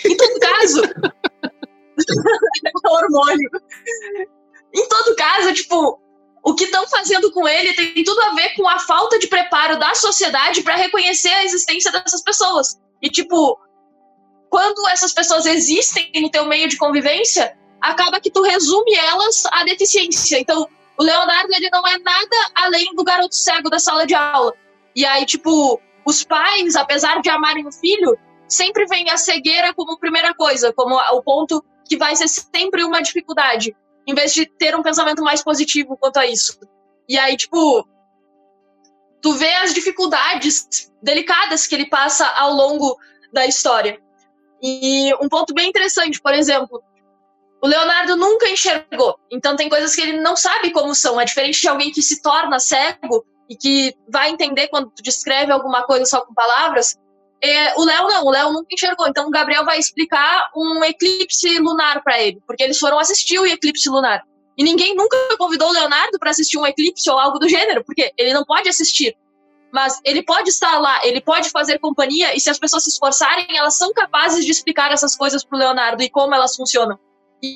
Em 0.05 0.17
todo 0.17 0.41
caso. 0.41 0.83
hormônio. 2.87 3.51
Em 4.75 4.89
todo 4.89 5.17
caso, 5.17 5.53
tipo, 5.53 5.99
o 6.45 6.55
que 6.55 6.65
estão 6.65 6.87
fazendo 6.89 7.33
com 7.33 7.49
ele 7.49 7.73
tem 7.75 8.05
tudo 8.05 8.21
a 8.23 8.35
ver 8.35 8.55
com 8.55 8.69
a 8.69 8.79
falta 8.79 9.19
de 9.19 9.27
preparo 9.27 9.79
da 9.79 9.95
sociedade 9.95 10.63
para 10.63 10.77
reconhecer 10.77 11.31
a 11.31 11.45
existência 11.45 11.91
dessas 11.91 12.23
pessoas. 12.23 12.79
E, 13.01 13.09
tipo, 13.09 13.59
quando 14.51 14.87
essas 14.91 15.13
pessoas 15.13 15.47
existem 15.47 16.11
no 16.17 16.31
teu 16.31 16.47
meio 16.47 16.69
de 16.69 16.77
convivência, 16.77 17.57
acaba 17.81 18.21
que 18.21 18.31
tu 18.31 18.43
resume 18.43 18.95
elas 18.95 19.45
à 19.47 19.65
deficiência. 19.65 20.39
Então, 20.39 20.69
o 20.99 21.03
Leonardo, 21.03 21.53
ele 21.53 21.69
não 21.71 21.87
é 21.87 21.99
nada 21.99 22.37
além 22.55 22.95
do 22.95 23.05
garoto 23.05 23.35
cego 23.35 23.69
da 23.69 23.79
sala 23.79 24.07
de 24.07 24.15
aula. 24.15 24.53
E 24.95 25.05
aí, 25.05 25.27
tipo, 25.27 25.81
os 26.07 26.23
pais, 26.23 26.77
apesar 26.77 27.21
de 27.21 27.29
amarem 27.29 27.67
o 27.67 27.73
filho, 27.73 28.17
sempre 28.47 28.87
veem 28.87 29.11
a 29.11 29.17
cegueira 29.17 29.75
como 29.75 29.99
primeira 29.99 30.35
coisa, 30.35 30.73
como 30.73 30.95
o 30.97 31.23
ponto 31.23 31.65
que 31.87 31.97
vai 31.97 32.15
ser 32.15 32.29
sempre 32.29 32.85
uma 32.85 33.03
dificuldade, 33.03 33.77
em 34.07 34.15
vez 34.15 34.33
de 34.33 34.47
ter 34.47 34.75
um 34.77 34.83
pensamento 34.83 35.23
mais 35.23 35.43
positivo 35.43 35.97
quanto 35.97 36.19
a 36.19 36.27
isso. 36.27 36.59
E 37.09 37.19
aí, 37.19 37.37
tipo, 37.37 37.87
tu 39.21 39.33
vê 39.33 39.53
as 39.57 39.75
dificuldades 39.75 40.91
delicadas 41.03 41.67
que 41.67 41.75
ele 41.75 41.89
passa 41.89 42.27
ao 42.27 42.53
longo 42.53 42.97
da 43.33 43.47
história. 43.47 44.01
E 44.63 45.13
um 45.21 45.29
ponto 45.29 45.53
bem 45.53 45.69
interessante, 45.69 46.21
por 46.21 46.33
exemplo, 46.33 46.83
o 47.65 47.67
Leonardo 47.67 48.15
nunca 48.15 48.47
enxergou, 48.47 49.19
então 49.31 49.57
tem 49.57 49.71
coisas 49.71 49.95
que 49.95 50.03
ele 50.03 50.21
não 50.21 50.37
sabe 50.37 50.71
como 50.71 50.95
são. 50.95 51.19
É 51.19 51.25
diferente 51.25 51.63
de 51.63 51.67
alguém 51.67 51.91
que 51.91 52.03
se 52.03 52.21
torna 52.21 52.59
cego 52.59 53.25
e 53.49 53.57
que 53.57 53.95
vai 54.07 54.29
entender 54.29 54.69
quando 54.69 54.91
tu 54.91 55.03
descreve 55.03 55.51
alguma 55.51 55.83
coisa 55.85 56.05
só 56.05 56.21
com 56.21 56.35
palavras. 56.35 56.95
É, 57.43 57.75
o 57.79 57.85
Léo 57.87 58.07
não, 58.07 58.27
o 58.27 58.31
Léo 58.31 58.53
nunca 58.53 58.69
enxergou. 58.71 59.09
Então 59.09 59.29
o 59.29 59.31
Gabriel 59.31 59.65
vai 59.65 59.79
explicar 59.79 60.51
um 60.55 60.85
eclipse 60.85 61.59
lunar 61.59 62.03
para 62.05 62.21
ele, 62.21 62.39
porque 62.47 62.63
eles 62.63 62.79
foram 62.79 62.99
assistir 62.99 63.39
o 63.39 63.47
eclipse 63.47 63.89
lunar. 63.89 64.23
E 64.59 64.63
ninguém 64.63 64.95
nunca 64.95 65.17
convidou 65.39 65.71
o 65.71 65.73
Leonardo 65.73 66.19
para 66.19 66.33
assistir 66.33 66.59
um 66.59 66.67
eclipse 66.67 67.09
ou 67.09 67.19
algo 67.19 67.39
do 67.39 67.49
gênero, 67.49 67.83
porque 67.83 68.13
ele 68.19 68.35
não 68.35 68.45
pode 68.45 68.69
assistir 68.69 69.17
mas 69.73 70.01
ele 70.05 70.23
pode 70.23 70.51
estar 70.51 70.79
lá, 70.79 71.01
ele 71.03 71.21
pode 71.21 71.51
fazer 71.51 71.81
companhia, 71.81 72.33
e 72.37 72.39
se 72.39 72.49
as 72.49 72.61
pessoas 72.61 72.85
se 72.85 72.91
esforçarem, 72.91 73.45
elas 73.57 73.77
são 73.77 73.93
capazes 73.93 74.45
de 74.45 74.53
explicar 74.53 74.93
essas 74.93 75.17
coisas 75.17 75.45
pro 75.45 75.59
Leonardo 75.59 76.01
e 76.01 76.09
como 76.09 76.33
elas 76.33 76.55
funcionam. 76.55 76.97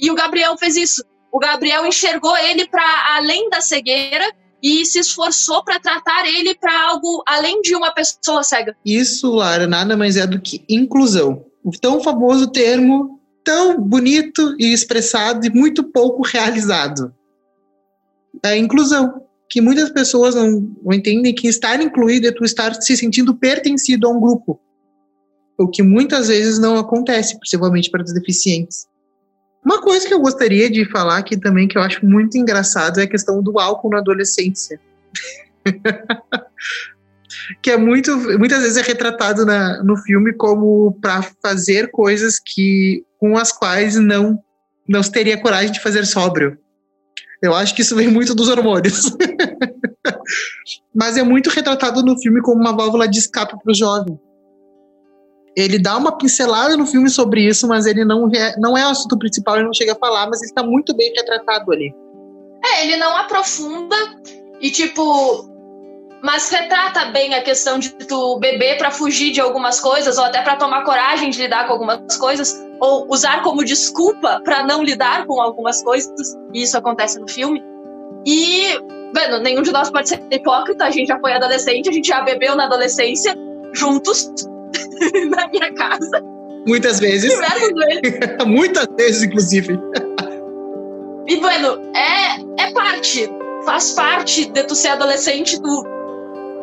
E 0.03 0.11
o 0.11 0.15
Gabriel 0.15 0.57
fez 0.59 0.77
isso. 0.77 1.03
O 1.33 1.39
Gabriel 1.39 1.87
enxergou 1.87 2.37
ele 2.37 2.69
para 2.69 3.17
além 3.17 3.49
da 3.49 3.61
cegueira 3.61 4.25
e 4.63 4.85
se 4.85 4.99
esforçou 4.99 5.65
para 5.65 5.81
tratar 5.81 6.27
ele 6.27 6.55
para 6.55 6.91
algo 6.91 7.23
além 7.27 7.61
de 7.63 7.75
uma 7.75 7.93
pessoa 7.93 8.43
cega. 8.43 8.77
Isso, 8.85 9.31
Lara, 9.31 9.67
nada 9.67 9.97
mais 9.97 10.17
é 10.17 10.27
do 10.27 10.41
que 10.41 10.65
inclusão. 10.69 11.45
O 11.65 11.71
tão 11.71 12.03
famoso 12.03 12.49
termo, 12.49 13.21
tão 13.45 13.81
bonito 13.81 14.55
e 14.59 14.73
expressado 14.73 15.47
e 15.47 15.51
muito 15.51 15.85
pouco 15.85 16.23
realizado. 16.23 17.15
É 18.45 18.57
inclusão 18.57 19.23
que 19.49 19.61
muitas 19.61 19.91
pessoas 19.91 20.35
não, 20.35 20.75
não 20.83 20.93
entendem 20.93 21.35
que 21.35 21.49
estar 21.49 21.81
incluído 21.81 22.29
é 22.29 22.33
tu 22.33 22.45
estar 22.45 22.75
se 22.75 22.97
sentindo 22.97 23.35
pertencido 23.35 24.07
a 24.07 24.11
um 24.11 24.21
grupo. 24.21 24.61
O 25.59 25.67
que 25.67 25.83
muitas 25.83 26.29
vezes 26.29 26.59
não 26.59 26.77
acontece, 26.77 27.39
principalmente 27.39 27.91
para 27.91 28.03
os 28.03 28.13
deficientes. 28.13 28.87
Uma 29.69 29.83
coisa 29.83 30.09
que 30.09 30.15
eu 30.15 30.21
gostaria 30.21 30.71
de 30.71 30.87
falar 30.87 31.19
aqui 31.19 31.37
também, 31.37 31.69
que 31.69 31.77
eu 31.77 31.83
acho 31.83 32.03
muito 32.07 32.39
engraçado, 32.39 33.01
é 33.01 33.03
a 33.03 33.07
questão 33.07 33.43
do 33.43 33.59
álcool 33.59 33.91
na 33.91 33.99
adolescência. 33.99 34.81
que 37.61 37.71
é 37.71 37.77
muito, 37.77 38.17
muitas 38.39 38.63
vezes 38.63 38.79
é 38.79 38.81
retratado 38.81 39.45
na, 39.45 39.83
no 39.83 39.95
filme 39.99 40.33
como 40.33 40.99
para 41.03 41.21
fazer 41.43 41.91
coisas 41.91 42.41
que 42.43 43.05
com 43.19 43.37
as 43.37 43.53
quais 43.53 43.97
não 43.97 44.43
não 44.89 45.03
teria 45.03 45.39
coragem 45.39 45.71
de 45.71 45.83
fazer 45.83 46.07
sóbrio. 46.07 46.57
Eu 47.43 47.55
acho 47.55 47.75
que 47.75 47.83
isso 47.83 47.95
vem 47.95 48.09
muito 48.09 48.35
dos 48.35 48.49
hormônios. 48.49 49.15
Mas 50.97 51.19
é 51.19 51.23
muito 51.23 51.51
retratado 51.51 52.03
no 52.03 52.19
filme 52.19 52.41
como 52.41 52.59
uma 52.59 52.75
válvula 52.75 53.07
de 53.07 53.19
escape 53.19 53.55
para 53.63 53.71
o 53.71 53.75
jovem. 53.75 54.19
Ele 55.57 55.79
dá 55.79 55.97
uma 55.97 56.17
pincelada 56.17 56.77
no 56.77 56.87
filme 56.87 57.11
sobre 57.11 57.43
isso, 57.43 57.67
mas 57.67 57.87
ele 57.87 58.05
não, 58.05 58.31
é, 58.33 58.55
não 58.59 58.77
é 58.77 58.87
o 58.87 58.91
assunto 58.91 59.19
principal, 59.19 59.57
ele 59.57 59.65
não 59.65 59.75
chega 59.75 59.93
a 59.93 59.97
falar, 59.97 60.29
mas 60.29 60.41
ele 60.41 60.51
está 60.51 60.63
muito 60.63 60.95
bem 60.97 61.13
retratado 61.15 61.73
ali. 61.73 61.93
É, 62.65 62.85
ele 62.85 62.97
não 62.97 63.17
aprofunda 63.17 63.97
e, 64.61 64.71
tipo, 64.71 65.49
mas 66.23 66.51
retrata 66.51 67.07
bem 67.07 67.35
a 67.35 67.43
questão 67.43 67.79
de 67.79 67.91
tu 67.91 68.39
beber 68.39 68.77
para 68.79 68.91
fugir 68.91 69.33
de 69.33 69.41
algumas 69.41 69.81
coisas 69.81 70.19
ou 70.19 70.25
até 70.25 70.43
para 70.43 70.57
tomar 70.57 70.85
coragem 70.85 71.31
de 71.31 71.41
lidar 71.41 71.67
com 71.67 71.73
algumas 71.73 72.17
coisas 72.17 72.55
ou 72.81 73.07
usar 73.11 73.43
como 73.43 73.65
desculpa 73.65 74.41
para 74.45 74.65
não 74.65 74.83
lidar 74.83 75.27
com 75.27 75.41
algumas 75.41 75.83
coisas. 75.83 76.37
E 76.53 76.63
isso 76.63 76.77
acontece 76.77 77.19
no 77.19 77.29
filme. 77.29 77.63
E, 78.27 78.79
bueno, 79.13 79.39
nenhum 79.41 79.63
de 79.63 79.73
nós 79.73 79.91
pode 79.91 80.09
ser 80.09 80.23
hipócrita, 80.31 80.85
a 80.85 80.91
gente 80.91 81.09
já 81.09 81.19
foi 81.21 81.33
adolescente, 81.33 81.89
a 81.89 81.93
gente 81.93 82.09
já 82.09 82.21
bebeu 82.21 82.55
na 82.57 82.65
adolescência 82.65 83.35
juntos 83.73 84.33
na 85.31 85.49
minha 85.49 85.73
casa. 85.75 86.23
Muitas 86.67 87.01
vezes. 87.01 87.33
vezes. 87.35 87.73
Muitas 88.47 88.87
vezes, 88.97 89.23
inclusive. 89.23 89.79
e, 91.27 91.37
bueno, 91.37 91.81
é, 91.95 92.63
é 92.63 92.73
parte, 92.73 93.31
faz 93.65 93.93
parte 93.93 94.47
de 94.47 94.63
tu 94.65 94.75
ser 94.75 94.89
adolescente, 94.89 95.61
tu 95.61 95.85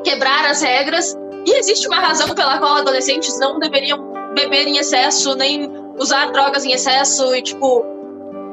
quebrar 0.04 0.46
as 0.46 0.62
regras. 0.62 1.18
E 1.46 1.60
existe 1.60 1.88
uma 1.88 2.00
razão 2.00 2.34
pela 2.34 2.58
qual 2.58 2.78
adolescentes 2.78 3.40
não 3.40 3.60
deveriam 3.60 4.14
beber 4.34 4.68
em 4.68 4.78
excesso, 4.78 5.36
nem 5.36 5.72
usar 5.98 6.32
drogas 6.32 6.66
em 6.66 6.72
excesso 6.72 7.36
e, 7.36 7.42
tipo. 7.42 7.84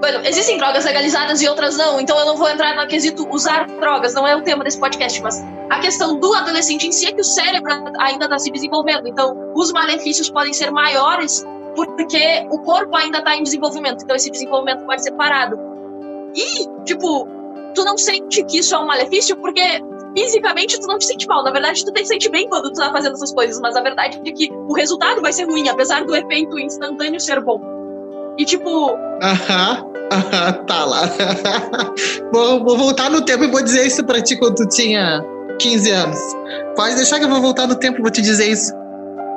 Bueno, 0.01 0.27
existem 0.27 0.59
drogas 0.59 0.85
legalizadas 0.85 1.41
e 1.43 1.49
outras 1.49 1.77
não, 1.77 2.01
então 2.01 2.19
eu 2.19 2.27
não 2.27 2.37
vou 2.37 2.49
entrar 2.49 2.75
no 2.75 2.89
quesito 2.89 3.25
usar 3.31 3.69
drogas, 3.79 4.13
não 4.15 4.27
é 4.27 4.35
o 4.35 4.43
tema 4.43 4.65
desse 4.65 4.81
podcast, 4.81 5.23
mas 5.23 5.41
a 5.71 5.81
questão 5.81 6.19
do 6.19 6.35
adolescente 6.35 6.87
em 6.87 6.93
si 6.93 7.07
é 7.07 7.13
que 7.13 7.21
o 7.21 7.25
cérebro 7.25 7.73
ainda 7.99 8.25
está 8.25 8.39
se 8.39 8.51
desenvolvendo, 8.51 9.09
então 9.09 9.53
os 9.55 9.73
malefícios 9.73 10.31
podem 10.31 10.53
ser 10.53 10.71
maiores 10.71 11.45
porque 11.75 12.47
o 12.51 12.59
corpo 12.59 12.95
ainda 12.97 13.19
está 13.19 13.37
em 13.37 13.43
desenvolvimento, 13.43 14.03
então 14.05 14.15
esse 14.15 14.31
desenvolvimento 14.31 14.85
pode 14.85 15.03
ser 15.03 15.13
parado. 15.13 15.59
E, 16.35 16.67
tipo, 16.85 17.27
tu 17.75 17.85
não 17.85 17.97
sente 17.97 18.45
que 18.45 18.59
isso 18.59 18.75
é 18.75 18.79
um 18.79 18.87
malefício 18.87 19.37
porque 19.37 19.63
fisicamente 20.17 20.79
tu 20.81 20.87
não 20.87 20.99
te 20.99 21.07
sente 21.07 21.27
mal. 21.27 21.43
Na 21.43 21.51
verdade, 21.51 21.85
tu 21.85 21.93
te 21.93 22.05
sente 22.05 22.29
bem 22.31 22.49
quando 22.49 22.71
tu 22.71 22.79
tá 22.79 22.93
fazendo 22.93 23.15
essas 23.15 23.33
coisas, 23.33 23.61
mas 23.61 23.77
a 23.77 23.81
verdade 23.81 24.21
é 24.25 24.33
que 24.33 24.51
o 24.53 24.75
resultado 24.75 25.21
vai 25.21 25.33
ser 25.33 25.45
ruim, 25.45 25.69
apesar 25.69 26.05
do 26.05 26.15
efeito 26.15 26.59
instantâneo 26.59 27.21
ser 27.21 27.41
bom. 27.41 27.61
E 28.39 28.45
tipo. 28.45 28.91
Aham, 29.23 29.87
aham, 30.13 30.53
tá 30.67 30.85
lá. 30.85 31.03
vou, 32.33 32.65
vou 32.65 32.77
voltar 32.77 33.11
no 33.11 33.25
tempo 33.25 33.45
e 33.45 33.51
vou 33.51 33.63
dizer 33.63 33.87
isso 33.87 34.05
pra 34.05 34.21
ti 34.21 34.39
quando 34.39 34.57
tu 34.57 34.69
tinha 34.69 35.23
15 35.63 35.91
anos. 35.91 36.19
Pode 36.77 36.97
deixar 36.97 37.19
que 37.19 37.25
eu 37.25 37.29
vou 37.29 37.41
voltar 37.41 37.67
no 37.67 37.75
tempo 37.77 37.99
e 37.99 38.03
vou 38.03 38.11
te 38.11 38.21
dizer 38.21 38.47
isso. 38.49 38.73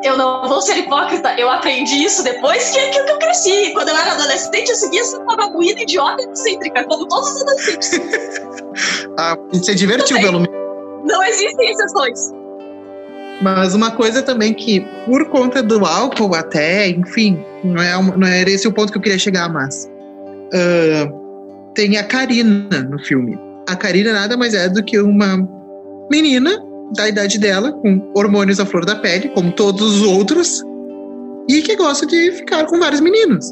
Eu 0.03 0.17
não 0.17 0.47
vou 0.47 0.61
ser 0.61 0.77
hipócrita, 0.77 1.35
eu 1.38 1.49
aprendi 1.49 2.03
isso 2.03 2.23
depois 2.23 2.69
que, 2.69 2.79
que, 2.89 3.03
que 3.03 3.11
eu 3.11 3.17
cresci. 3.17 3.71
Quando 3.73 3.89
eu 3.89 3.97
era 3.97 4.11
adolescente, 4.11 4.69
eu 4.69 4.75
seguia 4.75 5.03
sendo 5.03 5.23
uma 5.23 5.35
babuína 5.35 5.81
idiota 5.81 6.21
e 6.21 6.31
excêntrica, 6.31 6.83
como 6.83 7.07
todos 7.07 7.31
os 7.31 7.41
adolescentes. 7.41 7.91
ah, 9.17 9.38
você 9.51 9.73
divertiu, 9.73 10.19
pelo 10.19 10.39
menos. 10.41 10.55
Não 11.05 11.23
existem 11.23 11.71
exceções. 11.71 12.19
Mas 13.41 13.73
uma 13.73 13.91
coisa 13.91 14.21
também 14.21 14.53
que, 14.53 14.81
por 15.05 15.25
conta 15.29 15.61
do 15.61 15.85
álcool 15.85 16.35
até, 16.35 16.88
enfim, 16.88 17.43
não, 17.63 17.81
é, 17.81 18.17
não 18.17 18.27
era 18.27 18.49
esse 18.49 18.67
o 18.67 18.73
ponto 18.73 18.91
que 18.91 18.97
eu 18.97 19.01
queria 19.01 19.19
chegar, 19.19 19.49
mas 19.49 19.89
uh, 20.53 21.71
tem 21.73 21.97
a 21.97 22.03
Karina 22.03 22.81
no 22.89 22.99
filme. 22.99 23.38
A 23.67 23.75
Karina 23.75 24.13
nada 24.13 24.38
mais 24.38 24.53
é 24.53 24.69
do 24.69 24.83
que 24.83 24.99
uma 24.99 25.55
menina 26.10 26.63
da 26.96 27.10
idade 27.10 27.39
dela, 27.39 27.72
com 27.72 28.12
hormônios 28.15 28.60
à 28.60 28.65
flor 28.65 28.86
da 28.86 28.96
pele, 28.96 29.30
como 29.30 29.52
todos 29.52 30.02
os 30.02 30.08
outros, 30.08 30.63
e 31.50 31.62
que 31.62 31.76
gosta 31.76 32.06
de 32.06 32.32
ficar 32.32 32.65
com 32.65 32.80
vários 32.80 33.02
meninos. 33.02 33.52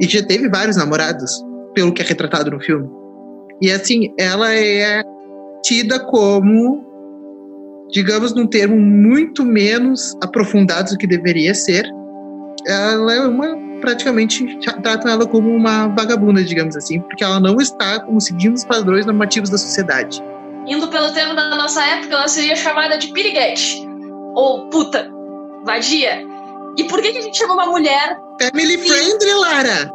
E 0.00 0.06
já 0.06 0.22
teve 0.22 0.48
vários 0.48 0.76
namorados, 0.76 1.30
pelo 1.74 1.92
que 1.92 2.02
é 2.02 2.04
retratado 2.04 2.50
no 2.50 2.60
filme. 2.60 2.88
E 3.60 3.70
assim, 3.70 4.12
ela 4.18 4.54
é 4.54 5.02
tida 5.64 5.98
como, 5.98 6.84
digamos, 7.90 8.34
num 8.34 8.46
termo 8.46 8.76
muito 8.76 9.44
menos 9.44 10.16
aprofundado 10.22 10.90
do 10.90 10.98
que 10.98 11.06
deveria 11.06 11.54
ser. 11.54 11.84
Ela 12.66 13.14
é 13.14 13.20
uma 13.20 13.68
praticamente 13.80 14.58
tratam 14.82 15.10
ela 15.10 15.26
como 15.26 15.50
uma 15.50 15.86
vagabunda, 15.88 16.42
digamos 16.42 16.76
assim, 16.76 17.00
porque 17.00 17.22
ela 17.22 17.38
não 17.38 17.56
está 17.58 18.00
como 18.00 18.20
seguindo 18.20 18.54
os 18.54 18.64
padrões 18.64 19.06
normativos 19.06 19.50
da 19.50 19.58
sociedade. 19.58 20.20
Indo 20.68 20.88
pelo 20.88 21.10
termo 21.12 21.34
da 21.34 21.56
nossa 21.56 21.82
época, 21.82 22.14
ela 22.14 22.28
seria 22.28 22.54
chamada 22.54 22.98
de 22.98 23.08
piriguete, 23.08 23.82
ou 24.34 24.68
puta, 24.68 25.10
vadia. 25.64 26.22
E 26.76 26.84
por 26.84 27.00
que, 27.00 27.10
que 27.10 27.18
a 27.18 27.22
gente 27.22 27.38
chama 27.38 27.54
uma 27.54 27.66
mulher? 27.66 28.18
Family 28.40 28.76
friendly, 28.76 29.34
Lara! 29.34 29.90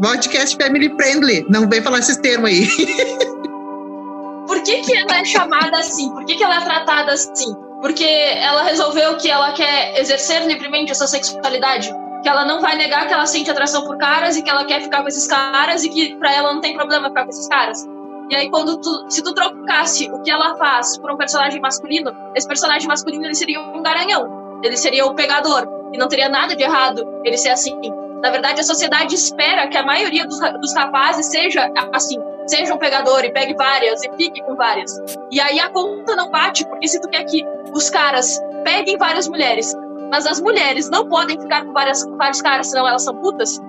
Podcast 0.00 0.56
family 0.56 0.88
friendly. 0.96 1.44
Não 1.50 1.68
vem 1.68 1.82
falar 1.82 1.98
esses 1.98 2.16
termos 2.16 2.48
aí. 2.48 2.66
por 4.46 4.62
que, 4.62 4.80
que 4.80 4.96
ela 4.96 5.18
é 5.18 5.24
chamada 5.24 5.78
assim? 5.78 6.10
Por 6.10 6.24
que, 6.24 6.34
que 6.34 6.42
ela 6.42 6.56
é 6.56 6.60
tratada 6.60 7.12
assim? 7.12 7.54
Porque 7.82 8.04
ela 8.04 8.62
resolveu 8.62 9.18
que 9.18 9.30
ela 9.30 9.52
quer 9.52 10.00
exercer 10.00 10.46
livremente 10.46 10.92
essa 10.92 11.06
sexualidade? 11.06 11.92
que 12.22 12.30
ela 12.30 12.44
não 12.44 12.60
vai 12.60 12.74
negar 12.74 13.06
que 13.06 13.14
ela 13.14 13.24
sente 13.24 13.48
atração 13.52 13.84
por 13.84 13.98
caras 13.98 14.36
e 14.36 14.42
que 14.42 14.50
ela 14.50 14.64
quer 14.64 14.82
ficar 14.82 15.00
com 15.02 15.06
esses 15.06 15.28
caras 15.28 15.84
e 15.84 15.88
que 15.88 16.16
para 16.16 16.34
ela 16.34 16.52
não 16.52 16.60
tem 16.60 16.74
problema 16.74 17.08
ficar 17.08 17.22
com 17.22 17.30
esses 17.30 17.46
caras. 17.46 17.86
E 18.30 18.34
aí 18.34 18.50
quando 18.50 18.78
tu, 18.78 19.06
se 19.08 19.22
tu 19.22 19.32
trocasse 19.32 20.10
o 20.10 20.20
que 20.22 20.30
ela 20.30 20.56
faz 20.56 20.98
por 20.98 21.10
um 21.10 21.16
personagem 21.16 21.60
masculino, 21.60 22.12
esse 22.34 22.46
personagem 22.46 22.88
masculino 22.88 23.24
ele 23.24 23.34
seria 23.34 23.60
um 23.60 23.82
garanhão, 23.82 24.60
ele 24.62 24.76
seria 24.76 25.06
o 25.06 25.14
pegador 25.14 25.68
e 25.92 25.98
não 25.98 26.08
teria 26.08 26.28
nada 26.28 26.56
de 26.56 26.62
errado 26.62 27.06
ele 27.24 27.36
ser 27.36 27.50
assim. 27.50 27.78
Na 28.22 28.30
verdade, 28.30 28.60
a 28.60 28.64
sociedade 28.64 29.14
espera 29.14 29.68
que 29.68 29.76
a 29.76 29.84
maioria 29.84 30.26
dos, 30.26 30.40
dos 30.40 30.74
rapazes 30.74 31.26
seja 31.26 31.70
assim, 31.92 32.18
seja 32.46 32.74
um 32.74 32.78
pegador 32.78 33.24
e 33.24 33.30
pegue 33.30 33.54
várias 33.54 34.02
e 34.02 34.10
fique 34.16 34.42
com 34.42 34.56
várias. 34.56 34.98
E 35.30 35.40
aí 35.40 35.60
a 35.60 35.68
conta 35.68 36.16
não 36.16 36.30
bate, 36.30 36.66
porque 36.66 36.88
se 36.88 37.00
tu 37.00 37.08
quer 37.08 37.24
que 37.24 37.44
os 37.72 37.90
caras 37.90 38.40
peguem 38.64 38.96
várias 38.96 39.28
mulheres, 39.28 39.74
mas 40.10 40.26
as 40.26 40.40
mulheres 40.40 40.88
não 40.88 41.08
podem 41.08 41.38
ficar 41.40 41.64
com 41.64 41.72
várias, 41.72 42.04
vários 42.16 42.40
caras, 42.40 42.68
senão 42.68 42.88
elas 42.88 43.02
são 43.02 43.14
putas. 43.16 43.60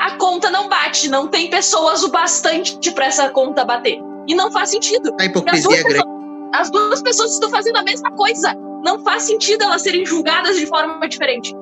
A 0.00 0.16
conta 0.16 0.50
não 0.50 0.68
bate, 0.68 1.08
não 1.08 1.26
tem 1.26 1.50
pessoas 1.50 2.02
o 2.02 2.10
bastante 2.10 2.90
para 2.92 3.06
essa 3.06 3.28
conta 3.30 3.64
bater. 3.64 3.98
E 4.26 4.34
não 4.34 4.50
faz 4.50 4.70
sentido. 4.70 5.14
A 5.20 5.24
hipocrisia 5.24 5.80
é 5.80 5.82
grande. 5.82 6.18
As 6.54 6.70
duas 6.70 7.02
pessoas 7.02 7.32
estão 7.32 7.50
fazendo 7.50 7.76
a 7.76 7.82
mesma 7.82 8.10
coisa. 8.12 8.54
Não 8.84 9.02
faz 9.02 9.24
sentido 9.24 9.64
elas 9.64 9.82
serem 9.82 10.04
julgadas 10.06 10.56
de 10.56 10.66
forma 10.66 11.06
diferente. 11.08 11.54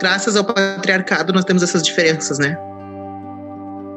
Graças 0.00 0.36
ao 0.36 0.44
patriarcado, 0.44 1.32
nós 1.32 1.44
temos 1.44 1.62
essas 1.62 1.82
diferenças, 1.82 2.38
né? 2.38 2.56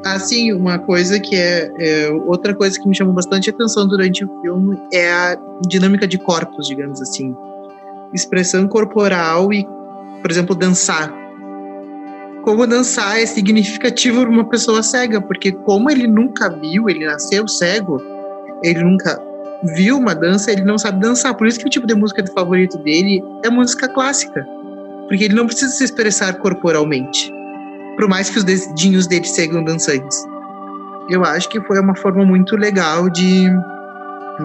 Assim, 0.04 0.52
uma 0.52 0.78
coisa 0.80 1.18
que 1.20 1.36
é, 1.36 1.70
é, 1.78 2.10
outra 2.26 2.54
coisa 2.54 2.78
que 2.78 2.88
me 2.88 2.94
chamou 2.94 3.14
bastante 3.14 3.48
atenção 3.50 3.86
durante 3.86 4.24
o 4.24 4.40
filme 4.40 4.76
é 4.92 5.12
a 5.12 5.38
dinâmica 5.66 6.08
de 6.08 6.18
corpos, 6.18 6.66
digamos 6.66 7.00
assim 7.00 7.34
expressão 8.12 8.68
corporal 8.68 9.52
e, 9.52 9.66
por 10.20 10.30
exemplo, 10.30 10.54
dançar. 10.54 11.12
Como 12.42 12.66
dançar 12.66 13.20
é 13.20 13.26
significativo 13.26 14.22
para 14.22 14.30
uma 14.30 14.48
pessoa 14.48 14.82
cega, 14.82 15.20
porque 15.20 15.52
como 15.52 15.90
ele 15.90 16.06
nunca 16.06 16.48
viu, 16.48 16.88
ele 16.88 17.06
nasceu 17.06 17.46
cego, 17.46 18.02
ele 18.64 18.82
nunca 18.82 19.20
viu 19.76 19.96
uma 19.96 20.14
dança, 20.14 20.50
ele 20.50 20.64
não 20.64 20.76
sabe 20.76 21.00
dançar. 21.00 21.36
Por 21.36 21.46
isso 21.46 21.60
que 21.60 21.66
o 21.66 21.70
tipo 21.70 21.86
de 21.86 21.94
música 21.94 22.24
favorito 22.34 22.78
dele 22.78 23.22
é 23.44 23.50
música 23.50 23.88
clássica, 23.88 24.44
porque 25.08 25.24
ele 25.24 25.34
não 25.34 25.46
precisa 25.46 25.72
se 25.72 25.84
expressar 25.84 26.34
corporalmente, 26.38 27.32
por 27.96 28.08
mais 28.08 28.28
que 28.28 28.38
os 28.38 28.44
dedinhos 28.44 29.06
dele 29.06 29.24
sejam 29.24 29.62
dançantes. 29.62 30.24
Eu 31.08 31.24
acho 31.24 31.48
que 31.48 31.60
foi 31.60 31.78
uma 31.78 31.94
forma 31.94 32.24
muito 32.24 32.56
legal 32.56 33.08
de 33.08 33.48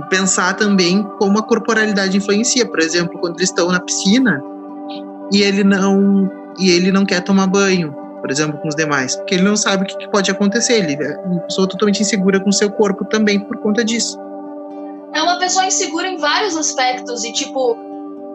pensar 0.10 0.56
também 0.56 1.04
como 1.18 1.40
a 1.40 1.44
corporalidade 1.44 2.18
influencia. 2.18 2.66
Por 2.66 2.80
exemplo, 2.80 3.18
quando 3.20 3.38
eles 3.38 3.50
estão 3.50 3.72
na 3.72 3.80
piscina 3.80 4.40
e 5.32 5.42
ele 5.42 5.64
não 5.64 6.30
e 6.58 6.70
ele 6.70 6.92
não 6.92 7.06
quer 7.06 7.22
tomar 7.22 7.48
banho, 7.48 7.94
por 8.22 8.32
exemplo, 8.32 8.60
com 8.60 8.68
os 8.68 8.76
demais, 8.76 9.16
porque 9.16 9.36
ele 9.36 9.44
não 9.44 9.56
sabe 9.56 9.84
o 9.84 9.88
que 9.88 10.08
pode 10.10 10.30
acontecer. 10.32 10.74
Ele 10.74 11.04
é 11.04 11.18
uma 11.26 11.42
pessoa 11.42 11.68
totalmente 11.68 12.02
insegura 12.02 12.40
com 12.40 12.50
o 12.50 12.54
seu 12.54 12.70
corpo 12.72 13.06
também 13.06 13.40
por 13.40 13.58
conta 13.58 13.84
disso. 13.84 14.20
É 15.14 15.22
uma 15.22 15.40
pessoa 15.40 15.66
insegura 15.66 16.08
em 16.08 16.18
vários 16.18 16.56
aspectos 16.56 17.24
e 17.24 17.32
tipo 17.32 17.78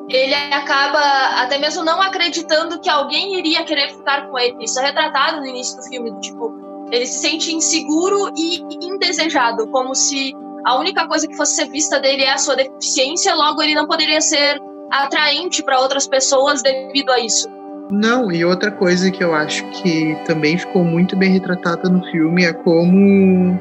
ele 0.09 0.35
acaba 0.35 1.01
até 1.43 1.59
mesmo 1.59 1.85
não 1.85 2.01
acreditando 2.03 2.81
que 2.81 2.91
alguém 2.91 3.39
iria 3.39 3.65
querer 3.65 3.91
ficar 3.91 4.29
com 4.29 4.39
ele. 4.39 4.57
Isso 4.61 4.79
é 4.79 4.87
retratado 4.87 5.41
no 5.41 5.47
início 5.47 5.77
do 5.77 5.83
filme, 5.85 6.13
tipo, 6.21 6.53
ele 6.91 7.07
se 7.07 7.21
sente 7.21 7.55
inseguro 7.55 8.33
e 8.37 8.63
indesejado, 8.83 9.67
como 9.69 9.95
se 9.95 10.35
a 10.67 10.79
única 10.79 11.07
coisa 11.07 11.27
que 11.27 11.37
fosse 11.37 11.55
ser 11.55 11.69
vista 11.71 11.99
dele 11.99 12.23
é 12.23 12.33
a 12.33 12.39
sua 12.39 12.57
deficiência, 12.57 13.35
logo 13.35 13.63
ele 13.63 13.75
não 13.75 13.87
poderia 13.87 14.21
ser 14.21 14.61
atraente 14.91 15.63
para 15.63 15.81
outras 15.81 16.07
pessoas 16.07 16.63
devido 16.63 17.11
a 17.11 17.19
isso. 17.19 17.49
Não, 17.91 18.33
e 18.33 18.45
outra 18.45 18.71
coisa 18.71 19.11
que 19.11 19.23
eu 19.23 19.35
acho 19.35 19.65
que 19.71 20.17
também 20.25 20.57
ficou 20.57 20.85
muito 20.85 21.17
bem 21.17 21.33
retratada 21.33 21.89
no 21.89 22.03
filme 22.11 22.45
é 22.45 22.53
como 22.53 23.59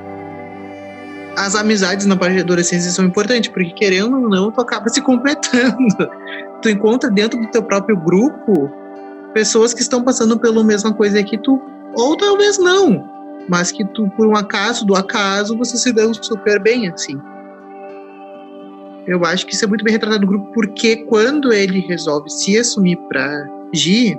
as 1.36 1.55
amizades 1.55 2.05
na 2.05 2.15
parte 2.15 2.36
de 2.36 2.41
adolescência 2.41 2.91
são 2.91 3.05
importantes, 3.05 3.49
porque 3.49 3.71
querendo 3.71 4.15
ou 4.17 4.29
não, 4.29 4.51
tu 4.51 4.62
acaba 4.62 4.89
se 4.89 5.01
completando. 5.01 6.10
Tu 6.62 6.69
encontra 6.69 7.10
dentro 7.10 7.39
do 7.39 7.47
teu 7.47 7.63
próprio 7.63 7.97
grupo 7.97 8.71
pessoas 9.34 9.73
que 9.73 9.81
estão 9.81 10.03
passando 10.03 10.38
pela 10.38 10.63
mesma 10.63 10.93
coisa 10.93 11.23
que 11.23 11.38
tu, 11.38 11.60
ou 11.95 12.15
talvez 12.15 12.60
não 12.60 13.10
mas 13.47 13.71
que 13.71 13.84
tu, 13.86 14.10
por 14.12 14.27
um 14.27 14.36
acaso, 14.36 14.86
do 14.86 14.95
acaso, 14.95 15.57
você 15.57 15.77
se 15.77 15.91
deu 15.91 16.13
super 16.13 16.60
bem, 16.62 16.88
assim. 16.88 17.19
Eu 19.07 19.25
acho 19.25 19.45
que 19.45 19.53
isso 19.53 19.65
é 19.65 19.67
muito 19.67 19.84
bem 19.84 19.93
retratado 19.93 20.21
no 20.21 20.27
grupo, 20.27 20.51
porque 20.53 20.97
quando 21.05 21.51
ele 21.51 21.79
resolve 21.79 22.29
se 22.29 22.57
assumir 22.57 22.97
para 23.10 23.45
Gi, 23.73 24.17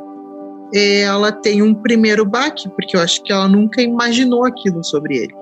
ela 0.74 1.30
tem 1.30 1.62
um 1.62 1.74
primeiro 1.74 2.24
baque, 2.24 2.68
porque 2.70 2.96
eu 2.96 3.00
acho 3.00 3.22
que 3.22 3.32
ela 3.32 3.48
nunca 3.48 3.82
imaginou 3.82 4.44
aquilo 4.44 4.82
sobre 4.82 5.16
ele. 5.16 5.34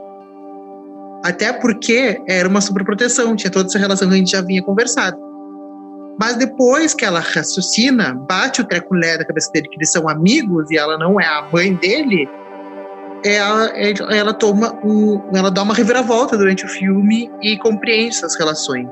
Até 1.25 1.53
porque 1.53 2.21
era 2.27 2.49
uma 2.49 2.61
superproteção, 2.61 3.37
tinha 3.37 3.51
toda 3.51 3.69
essa 3.69 3.79
relação 3.79 4.09
que 4.09 4.15
a 4.15 4.17
gente 4.17 4.31
já 4.31 4.41
vinha 4.41 4.63
conversado. 4.63 5.19
Mas 6.19 6.37
depois 6.37 6.93
que 6.95 7.05
ela 7.05 7.21
raciocina, 7.21 8.15
bate 8.29 8.61
o 8.61 8.65
treculé 8.65 9.19
da 9.19 9.25
cabeça 9.25 9.51
dele 9.53 9.69
que 9.69 9.77
eles 9.77 9.91
são 9.91 10.09
amigos 10.09 10.71
e 10.71 10.77
ela 10.77 10.99
não 10.99 11.21
é 11.21 11.27
a 11.27 11.49
mãe 11.51 11.75
dele, 11.75 12.29
ela, 13.25 13.69
ela 14.15 14.35
toma 14.35 14.79
um, 14.85 15.21
ela 15.35 15.51
dá 15.51 15.63
uma 15.63 15.75
reviravolta 15.75 16.37
durante 16.37 16.65
o 16.65 16.69
filme 16.69 17.31
e 17.43 17.57
compreende 17.59 18.17
essas 18.17 18.37
relações. 18.37 18.87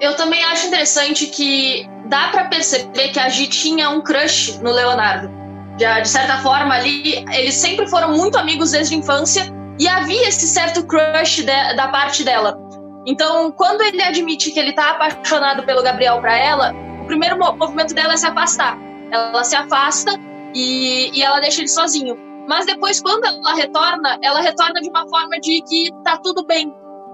Eu 0.00 0.16
também 0.16 0.42
acho 0.44 0.66
interessante 0.66 1.26
que 1.26 1.88
dá 2.06 2.28
para 2.28 2.44
perceber 2.44 3.08
que 3.08 3.20
a 3.20 3.28
Gi 3.28 3.46
tinha 3.46 3.90
um 3.90 4.00
crush 4.00 4.58
no 4.60 4.70
Leonardo. 4.70 5.30
De, 5.76 6.02
de 6.02 6.08
certa 6.08 6.38
forma 6.38 6.74
ali, 6.74 7.24
eles 7.32 7.54
sempre 7.54 7.86
foram 7.88 8.12
muito 8.12 8.38
amigos 8.38 8.72
desde 8.72 8.94
a 8.94 8.98
infância 8.98 9.52
e 9.78 9.88
havia 9.88 10.28
esse 10.28 10.46
certo 10.46 10.86
crush 10.86 11.42
de, 11.42 11.74
da 11.74 11.88
parte 11.88 12.22
dela. 12.22 12.58
Então, 13.06 13.52
quando 13.52 13.82
ele 13.82 14.02
admite 14.02 14.50
que 14.50 14.58
ele 14.58 14.72
tá 14.72 14.90
apaixonado 14.90 15.64
pelo 15.64 15.82
Gabriel 15.82 16.20
para 16.20 16.36
ela, 16.36 16.72
o 17.02 17.06
primeiro 17.06 17.38
movimento 17.38 17.94
dela 17.94 18.14
é 18.14 18.16
se 18.16 18.26
afastar. 18.26 18.78
Ela 19.10 19.44
se 19.44 19.54
afasta 19.54 20.12
e, 20.54 21.10
e 21.12 21.22
ela 21.22 21.40
deixa 21.40 21.60
ele 21.60 21.68
sozinho. 21.68 22.16
Mas 22.48 22.66
depois, 22.66 23.00
quando 23.00 23.24
ela 23.24 23.54
retorna, 23.54 24.18
ela 24.22 24.40
retorna 24.40 24.80
de 24.80 24.88
uma 24.88 25.06
forma 25.08 25.38
de 25.40 25.62
que 25.62 25.90
tá 26.02 26.16
tudo 26.18 26.44
bem. 26.46 26.72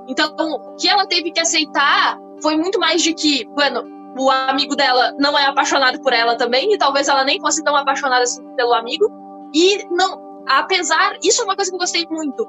Então, 0.08 0.34
o 0.36 0.76
que 0.76 0.88
ela 0.88 1.06
teve 1.06 1.30
que 1.30 1.40
aceitar 1.40 2.18
foi 2.42 2.57
muito 2.57 2.79
mais 2.79 3.03
de 3.03 3.14
que, 3.14 3.44
bueno, 3.55 3.85
o 4.18 4.31
amigo 4.31 4.74
dela 4.74 5.14
não 5.18 5.38
é 5.38 5.46
apaixonado 5.46 6.00
por 6.00 6.12
ela 6.12 6.37
também, 6.37 6.72
e 6.72 6.79
talvez 6.79 7.09
ela 7.09 7.24
nem 7.24 7.40
fosse 7.40 7.62
tão 7.62 7.76
apaixonada 7.76 8.22
assim 8.22 8.42
pelo 8.57 8.74
amigo. 8.74 9.11
E 9.55 9.85
não, 9.90 10.44
apesar, 10.48 11.16
isso 11.22 11.42
é 11.42 11.44
uma 11.44 11.57
coisa 11.57 11.70
que 11.70 11.74
eu 11.74 11.81
gostei 11.81 12.07
muito. 12.11 12.46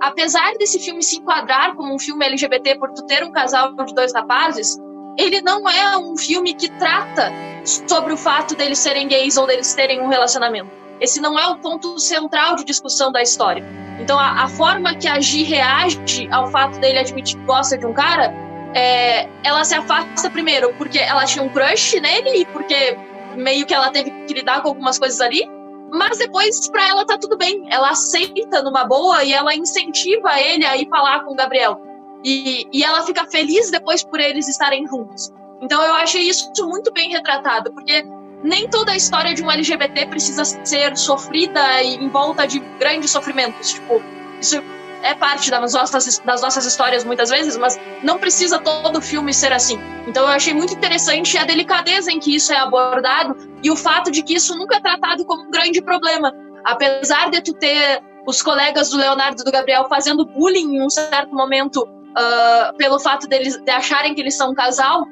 Apesar 0.00 0.52
desse 0.58 0.78
filme 0.78 1.02
se 1.02 1.18
enquadrar 1.18 1.74
como 1.76 1.94
um 1.94 1.98
filme 1.98 2.24
LGBT 2.26 2.78
por 2.78 2.92
tu 2.92 3.04
ter 3.06 3.22
um 3.22 3.30
casal 3.30 3.74
de 3.74 3.94
dois 3.94 4.12
rapazes, 4.12 4.76
ele 5.16 5.40
não 5.42 5.68
é 5.68 5.96
um 5.96 6.16
filme 6.16 6.54
que 6.54 6.68
trata 6.78 7.30
sobre 7.64 8.12
o 8.12 8.16
fato 8.16 8.56
deles 8.56 8.78
serem 8.78 9.06
gays 9.06 9.36
ou 9.36 9.46
deles 9.46 9.74
terem 9.74 10.00
um 10.00 10.08
relacionamento 10.08 10.82
esse 11.02 11.20
não 11.20 11.36
é 11.36 11.48
o 11.48 11.56
ponto 11.56 11.98
central 11.98 12.54
de 12.54 12.64
discussão 12.64 13.10
da 13.10 13.20
história. 13.20 13.64
Então, 13.98 14.16
a, 14.16 14.44
a 14.44 14.48
forma 14.48 14.94
que 14.94 15.08
a 15.08 15.18
Gi 15.18 15.42
reage 15.42 16.28
ao 16.30 16.46
fato 16.46 16.78
dele 16.78 17.00
admitir 17.00 17.36
que 17.36 17.44
gosta 17.44 17.76
de 17.76 17.84
um 17.84 17.92
cara, 17.92 18.32
é, 18.74 19.28
ela 19.42 19.64
se 19.64 19.74
afasta 19.74 20.30
primeiro 20.30 20.72
porque 20.74 20.98
ela 20.98 21.24
tinha 21.24 21.44
um 21.44 21.48
crush 21.48 22.00
nele 22.00 22.42
e 22.42 22.46
porque 22.46 22.96
meio 23.36 23.66
que 23.66 23.74
ela 23.74 23.90
teve 23.90 24.10
que 24.26 24.34
lidar 24.34 24.62
com 24.62 24.68
algumas 24.68 24.98
coisas 24.98 25.20
ali, 25.20 25.48
mas 25.90 26.18
depois 26.18 26.68
para 26.70 26.88
ela 26.88 27.04
tá 27.04 27.18
tudo 27.18 27.36
bem. 27.36 27.66
Ela 27.70 27.90
aceita 27.90 28.62
numa 28.62 28.84
boa 28.84 29.22
e 29.24 29.32
ela 29.32 29.54
incentiva 29.54 30.40
ele 30.40 30.64
a 30.64 30.76
ir 30.76 30.88
falar 30.88 31.24
com 31.24 31.32
o 31.32 31.36
Gabriel. 31.36 31.80
E, 32.24 32.66
e 32.72 32.84
ela 32.84 33.02
fica 33.02 33.26
feliz 33.26 33.70
depois 33.70 34.02
por 34.02 34.20
eles 34.20 34.48
estarem 34.48 34.86
juntos. 34.86 35.32
Então 35.60 35.82
eu 35.82 35.94
achei 35.94 36.22
isso 36.22 36.50
muito 36.66 36.92
bem 36.92 37.10
retratado, 37.10 37.72
porque 37.72 38.04
nem 38.42 38.68
toda 38.68 38.92
a 38.92 38.96
história 38.96 39.34
de 39.34 39.42
um 39.42 39.50
LGBT 39.50 40.06
precisa 40.06 40.44
ser 40.44 40.96
sofrida 40.96 41.82
e 41.82 41.96
em 41.96 42.08
volta 42.08 42.46
de 42.46 42.58
grandes 42.78 43.10
sofrimentos. 43.10 43.72
Tipo, 43.72 44.02
isso 44.40 44.62
é 45.02 45.14
parte 45.14 45.50
das 45.50 45.72
nossas, 45.72 46.18
das 46.18 46.42
nossas 46.42 46.64
histórias 46.64 47.04
muitas 47.04 47.30
vezes, 47.30 47.56
mas 47.56 47.78
não 48.02 48.18
precisa 48.18 48.58
todo 48.58 49.00
filme 49.00 49.32
ser 49.32 49.52
assim. 49.52 49.78
Então 50.06 50.24
eu 50.24 50.30
achei 50.30 50.54
muito 50.54 50.74
interessante 50.74 51.36
a 51.36 51.44
delicadeza 51.44 52.10
em 52.10 52.18
que 52.18 52.34
isso 52.34 52.52
é 52.52 52.58
abordado 52.58 53.36
e 53.62 53.70
o 53.70 53.76
fato 53.76 54.10
de 54.10 54.22
que 54.22 54.34
isso 54.34 54.56
nunca 54.56 54.76
é 54.76 54.80
tratado 54.80 55.24
como 55.24 55.44
um 55.44 55.50
grande 55.50 55.82
problema. 55.82 56.32
Apesar 56.64 57.30
de 57.30 57.42
tu 57.42 57.52
ter 57.54 58.02
os 58.26 58.40
colegas 58.40 58.90
do 58.90 58.96
Leonardo 58.96 59.42
e 59.42 59.44
do 59.44 59.50
Gabriel 59.50 59.86
fazendo 59.88 60.24
bullying 60.24 60.76
em 60.76 60.82
um 60.82 60.90
certo 60.90 61.34
momento 61.34 61.82
uh, 61.82 62.76
pelo 62.76 63.00
fato 63.00 63.26
deles 63.26 63.56
de 63.56 63.70
acharem 63.70 64.14
que 64.14 64.20
eles 64.20 64.36
são 64.36 64.52
um 64.52 64.54
casal, 64.54 65.04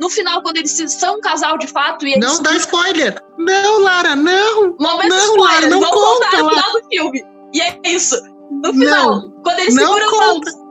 no 0.00 0.10
final, 0.10 0.42
quando 0.42 0.56
eles 0.56 0.72
são 0.92 1.18
um 1.18 1.20
casal 1.20 1.56
de 1.56 1.66
fato. 1.68 2.06
E 2.06 2.18
não 2.18 2.42
dá 2.42 2.54
spoiler! 2.56 3.22
Não, 3.38 3.80
Lara, 3.80 4.16
não! 4.16 4.76
Momento 4.78 5.08
não, 5.08 5.18
spoiler, 5.18 5.54
Lara, 5.54 5.66
não 5.68 5.80
vamos 5.80 5.94
conta, 5.94 6.30
contar 6.30 6.42
no 6.42 6.50
final 6.50 6.72
do 6.72 6.88
filme. 6.88 7.24
E 7.52 7.60
é 7.60 7.80
isso. 7.84 8.20
No 8.50 8.72
final, 8.72 9.10
Não, 9.10 9.33
quando 9.44 9.60
eles 9.60 9.74
não 9.74 9.94
seguram 9.94 10.10
conta. 10.10 10.50
mãos 10.50 10.64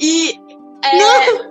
e. 0.00 0.40
é, 0.82 1.50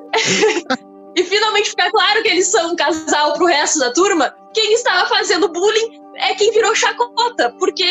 e 1.16 1.24
finalmente 1.24 1.70
fica 1.70 1.90
claro 1.92 2.24
que 2.24 2.30
eles 2.30 2.48
são 2.48 2.72
um 2.72 2.76
casal 2.76 3.34
pro 3.34 3.46
resto 3.46 3.80
da 3.80 3.94
turma, 3.94 4.34
quem 4.54 4.74
estava 4.74 5.08
fazendo 5.08 5.50
bullying 5.50 6.02
é 6.16 6.34
quem 6.34 6.52
virou 6.52 6.76
chacota. 6.76 7.56
Porque, 7.60 7.86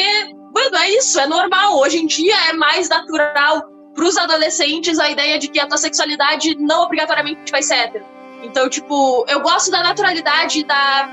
mano, 0.55 0.77
é 0.77 0.91
isso, 0.91 1.19
é 1.21 1.27
normal. 1.27 1.79
Hoje 1.79 1.99
em 1.99 2.07
dia 2.07 2.35
é 2.49 2.53
mais 2.53 2.89
natural 2.89 3.63
pros 3.95 4.17
adolescentes 4.17 4.99
a 4.99 5.11
ideia 5.11 5.39
de 5.39 5.49
que 5.49 5.59
a 5.59 5.67
tua 5.67 5.79
sexualidade 5.79 6.57
não 6.59 6.83
obrigatoriamente 6.83 7.51
vai 7.51 7.63
ser 7.63 7.75
hétero. 7.75 8.05
Então, 8.43 8.69
tipo, 8.69 9.25
eu 9.29 9.41
gosto 9.41 9.71
da 9.71 9.83
naturalidade, 9.83 10.65
da, 10.65 11.09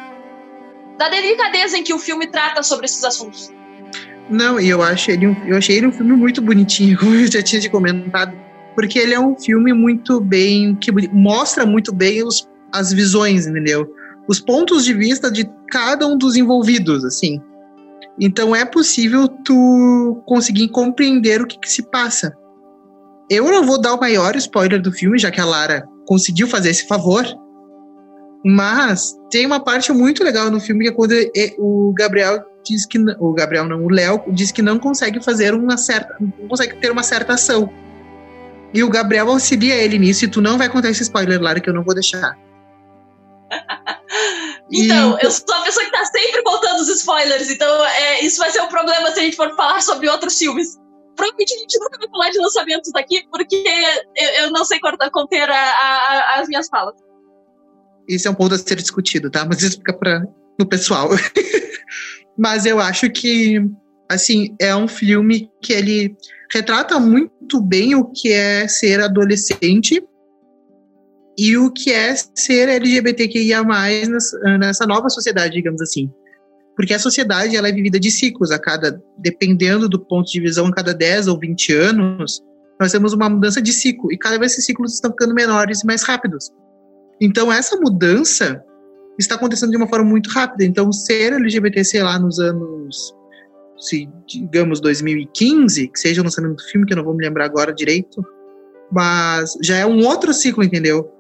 da 0.98 1.10
delicadeza 1.10 1.78
em 1.78 1.84
que 1.84 1.94
o 1.94 2.00
filme 2.00 2.28
trata 2.28 2.62
sobre 2.62 2.86
esses 2.86 3.04
assuntos. 3.04 3.52
Não, 4.30 4.60
e 4.60 4.70
eu 4.70 4.82
acho 4.82 5.12
ele 5.12 5.28
um, 5.28 5.36
eu 5.46 5.58
achei 5.58 5.78
ele 5.78 5.88
um 5.88 5.92
filme 5.92 6.14
muito 6.14 6.42
bonitinho, 6.42 6.98
como 7.00 7.16
eu 7.16 7.32
já 7.32 7.42
tinha 7.42 7.62
te 7.62 7.70
comentado, 7.70 8.36
porque 8.74 8.98
ele 9.00 9.14
é 9.14 9.20
um 9.20 9.38
filme 9.38 9.74
muito 9.74 10.20
bem 10.20 10.76
que 10.76 10.92
mostra 11.10 11.66
muito 11.66 11.94
bem 11.94 12.24
os, 12.24 12.48
as 12.72 12.92
visões, 12.92 13.46
entendeu? 13.46 13.88
Os 14.28 14.40
pontos 14.40 14.84
de 14.84 14.94
vista 14.94 15.32
de 15.32 15.50
cada 15.70 16.08
um 16.08 16.18
dos 16.18 16.36
envolvidos, 16.36 17.06
assim. 17.06 17.40
Então 18.20 18.56
é 18.56 18.66
possível 18.66 19.28
tu 19.28 20.22
conseguir 20.26 20.70
compreender 20.70 21.42
o 21.42 21.48
que, 21.48 21.60
que 21.60 21.70
se 21.70 21.84
passa. 21.84 22.36
Eu 23.30 23.46
não 23.46 23.66
vou 23.66 23.80
dar 23.80 23.94
o 23.94 24.00
maior 24.00 24.36
spoiler 24.36 24.82
do 24.82 24.92
filme, 24.92 25.20
já 25.20 25.30
que 25.30 25.42
a 25.42 25.46
Lara 25.46 25.88
conseguiu 26.06 26.48
fazer 26.48 26.70
esse 26.70 26.88
favor. 26.88 27.26
Mas 28.44 29.16
tem 29.30 29.46
uma 29.46 29.60
parte 29.60 29.92
muito 29.92 30.24
legal 30.24 30.50
no 30.52 30.60
filme 30.60 30.86
que 30.86 30.92
é 30.92 30.94
quando 30.94 31.14
o 31.58 31.94
Gabriel 31.98 32.44
diz 32.74 32.86
que 32.86 32.98
o 33.20 33.34
Gabriel 33.34 33.66
não, 33.66 33.84
o 33.84 33.90
Léo 33.90 34.24
diz 34.28 34.52
que 34.52 34.62
não 34.62 34.78
consegue 34.80 35.24
fazer 35.24 35.54
uma 35.54 35.78
certa, 35.78 36.16
não 36.20 36.48
consegue 36.48 36.76
ter 36.78 36.92
uma 36.92 37.04
certa 37.04 37.34
ação. 37.34 37.70
E 38.74 38.84
o 38.84 38.90
Gabriel 38.90 39.30
auxilia 39.30 39.76
ele 39.76 39.98
nisso 39.98 40.26
e 40.26 40.28
tu 40.28 40.42
não 40.42 40.58
vai 40.58 40.68
contar 40.70 40.90
esse 40.90 41.04
spoiler, 41.04 41.42
Lara, 41.42 41.60
que 41.60 41.70
eu 41.70 41.74
não 41.74 41.84
vou 41.84 41.94
deixar. 41.94 42.38
Então, 44.72 45.18
E- 45.22 45.26
eu 45.26 45.30
sou 45.30 45.54
a 45.54 45.62
pessoa 45.64 45.86
que 45.86 45.92
tá 45.92 46.04
sempre 46.06 46.42
contando 46.42 46.80
os 46.80 46.88
spoilers, 46.90 47.50
então 47.52 47.86
é, 47.86 48.22
isso 48.26 48.40
vai 48.40 48.50
ser 48.50 48.62
um 48.62 48.68
problema 48.68 49.12
se 49.12 49.20
a 49.20 49.24
gente 49.24 49.36
for 49.38 49.56
falar 49.56 49.80
sobre 49.82 50.10
outros 50.10 50.38
filmes. 50.40 50.80
Provavelmente 51.16 51.54
a 51.54 51.58
gente 51.60 51.80
nunca 51.80 51.98
vai 52.00 52.10
falar 52.10 52.30
de 52.32 52.40
lançamentos 52.40 52.92
daqui, 52.92 53.28
porque 53.30 53.64
eu, 54.16 54.30
eu 54.46 54.52
não 54.52 54.66
sei 54.66 54.80
conter 55.12 55.48
a- 55.50 55.56
a- 55.56 56.40
as 56.40 56.48
minhas 56.48 56.68
falas. 56.68 56.96
Isso 58.10 58.28
é 58.28 58.32
um 58.32 58.34
ponto 58.34 58.56
a 58.56 58.58
ser 58.58 58.76
discutido, 58.76 59.30
tá? 59.30 59.46
Mas 59.46 59.62
isso 59.62 59.78
fica 59.78 59.94
para 59.94 60.24
no 60.60 60.66
pessoal. 60.66 61.10
Mas 62.38 62.66
eu 62.66 62.80
acho 62.80 63.10
que, 63.10 63.62
assim, 64.10 64.56
é 64.60 64.76
um 64.76 64.88
filme 64.88 65.50
que 65.62 65.74
ele 65.74 66.16
retrata 66.54 67.00
muito 67.00 67.62
bem 67.62 67.96
o 67.96 68.06
que 68.06 68.32
é 68.32 68.68
ser 68.68 69.00
adolescente 69.02 70.04
e 71.38 71.58
o 71.58 71.72
que 71.72 71.92
é 71.92 72.16
ser 72.34 72.70
LGBTQIA+, 72.70 73.64
nessa, 74.60 74.86
nova 74.86 75.10
sociedade, 75.10 75.54
digamos 75.54 75.82
assim. 75.82 76.10
Porque 76.76 76.94
a 76.94 77.00
sociedade, 77.00 77.56
ela 77.56 77.70
é 77.70 77.72
vivida 77.72 78.00
de 78.00 78.12
ciclos, 78.12 78.52
a 78.52 78.60
cada, 78.60 79.02
dependendo 79.18 79.88
do 79.88 80.00
ponto 80.00 80.30
de 80.30 80.42
visão, 80.42 80.68
a 80.68 80.74
cada 80.74 80.94
10 80.94 81.28
ou 81.28 81.40
20 81.40 81.74
anos, 81.74 82.42
nós 82.80 82.92
temos 82.92 83.14
uma 83.14 83.30
mudança 83.30 83.62
de 83.62 83.72
ciclo, 83.72 84.12
e 84.12 84.18
cada 84.18 84.38
vez 84.38 84.52
esses 84.52 84.66
ciclos 84.66 84.94
estão 84.94 85.12
ficando 85.12 85.34
menores 85.34 85.82
e 85.82 85.86
mais 85.86 86.04
rápidos. 86.04 86.52
Então, 87.22 87.52
essa 87.52 87.78
mudança 87.78 88.62
está 89.18 89.36
acontecendo 89.36 89.72
de 89.72 89.78
uma 89.78 89.88
forma 89.88 90.10
muito 90.10 90.30
rápida. 90.30 90.64
Então, 90.66 90.92
ser 90.92 91.34
LGBT, 91.34 91.84
sei 91.84 92.04
lá, 92.04 92.20
nos 92.20 92.40
anos, 92.40 93.14
se, 93.78 94.10
digamos, 94.28 94.82
2015, 94.82 95.88
que 95.88 96.00
seja 96.00 96.22
o 96.22 96.24
lançamento 96.24 96.56
do 96.58 96.64
filme, 96.64 96.86
que 96.86 96.94
eu 96.94 96.98
não 96.98 97.04
vou 97.04 97.14
me 97.14 97.24
lembrar 97.24 97.46
agora 97.46 97.74
direito, 97.74 98.24
mas 98.92 99.54
já 99.62 99.78
é 99.78 99.86
um 99.86 100.06
outro 100.06 100.34
ciclo, 100.34 100.64
entendeu? 100.64 101.12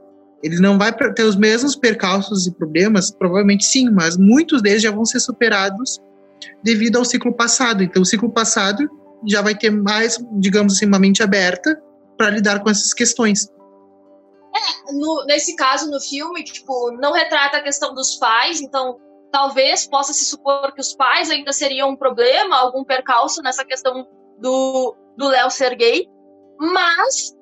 Ele 0.43 0.60
não 0.60 0.77
vai 0.77 0.93
ter 0.93 1.23
os 1.23 1.36
mesmos 1.36 1.75
percalços 1.75 2.45
e 2.45 2.53
problemas, 2.53 3.10
provavelmente 3.12 3.65
sim, 3.65 3.89
mas 3.89 4.17
muitos 4.17 4.62
deles 4.62 4.81
já 4.81 4.91
vão 4.91 5.05
ser 5.05 5.19
superados 5.19 5.99
devido 6.63 6.97
ao 6.97 7.05
ciclo 7.05 7.34
passado. 7.34 7.84
Então, 7.84 8.01
o 8.01 8.05
ciclo 8.05 8.29
passado 8.29 8.88
já 9.27 9.41
vai 9.41 9.55
ter 9.55 9.71
mais, 9.71 10.23
digamos 10.39 10.73
assim, 10.73 10.86
uma 10.86 10.99
mente 10.99 11.23
aberta 11.23 11.81
para 12.17 12.29
lidar 12.29 12.60
com 12.62 12.69
essas 12.69 12.93
questões. 12.93 13.49
No- 14.91 15.25
nesse 15.25 15.55
caso, 15.55 15.89
no 15.89 15.99
filme, 15.99 16.43
tipo, 16.43 16.91
não 16.91 17.11
retrata 17.11 17.57
a 17.57 17.61
questão 17.63 17.93
dos 17.93 18.15
pais, 18.15 18.61
então 18.61 18.99
talvez 19.31 19.87
possa 19.87 20.13
se 20.13 20.25
supor 20.25 20.71
que 20.73 20.79
os 20.79 20.93
pais 20.93 21.29
ainda 21.29 21.51
seriam 21.51 21.89
um 21.89 21.95
problema, 21.95 22.57
algum 22.57 22.83
percalço 22.83 23.41
nessa 23.41 23.65
questão 23.65 24.07
do 24.39 24.95
do 25.17 25.27
Léo 25.29 25.49
ser 25.49 25.75
gay, 25.75 26.07
mas 26.59 27.33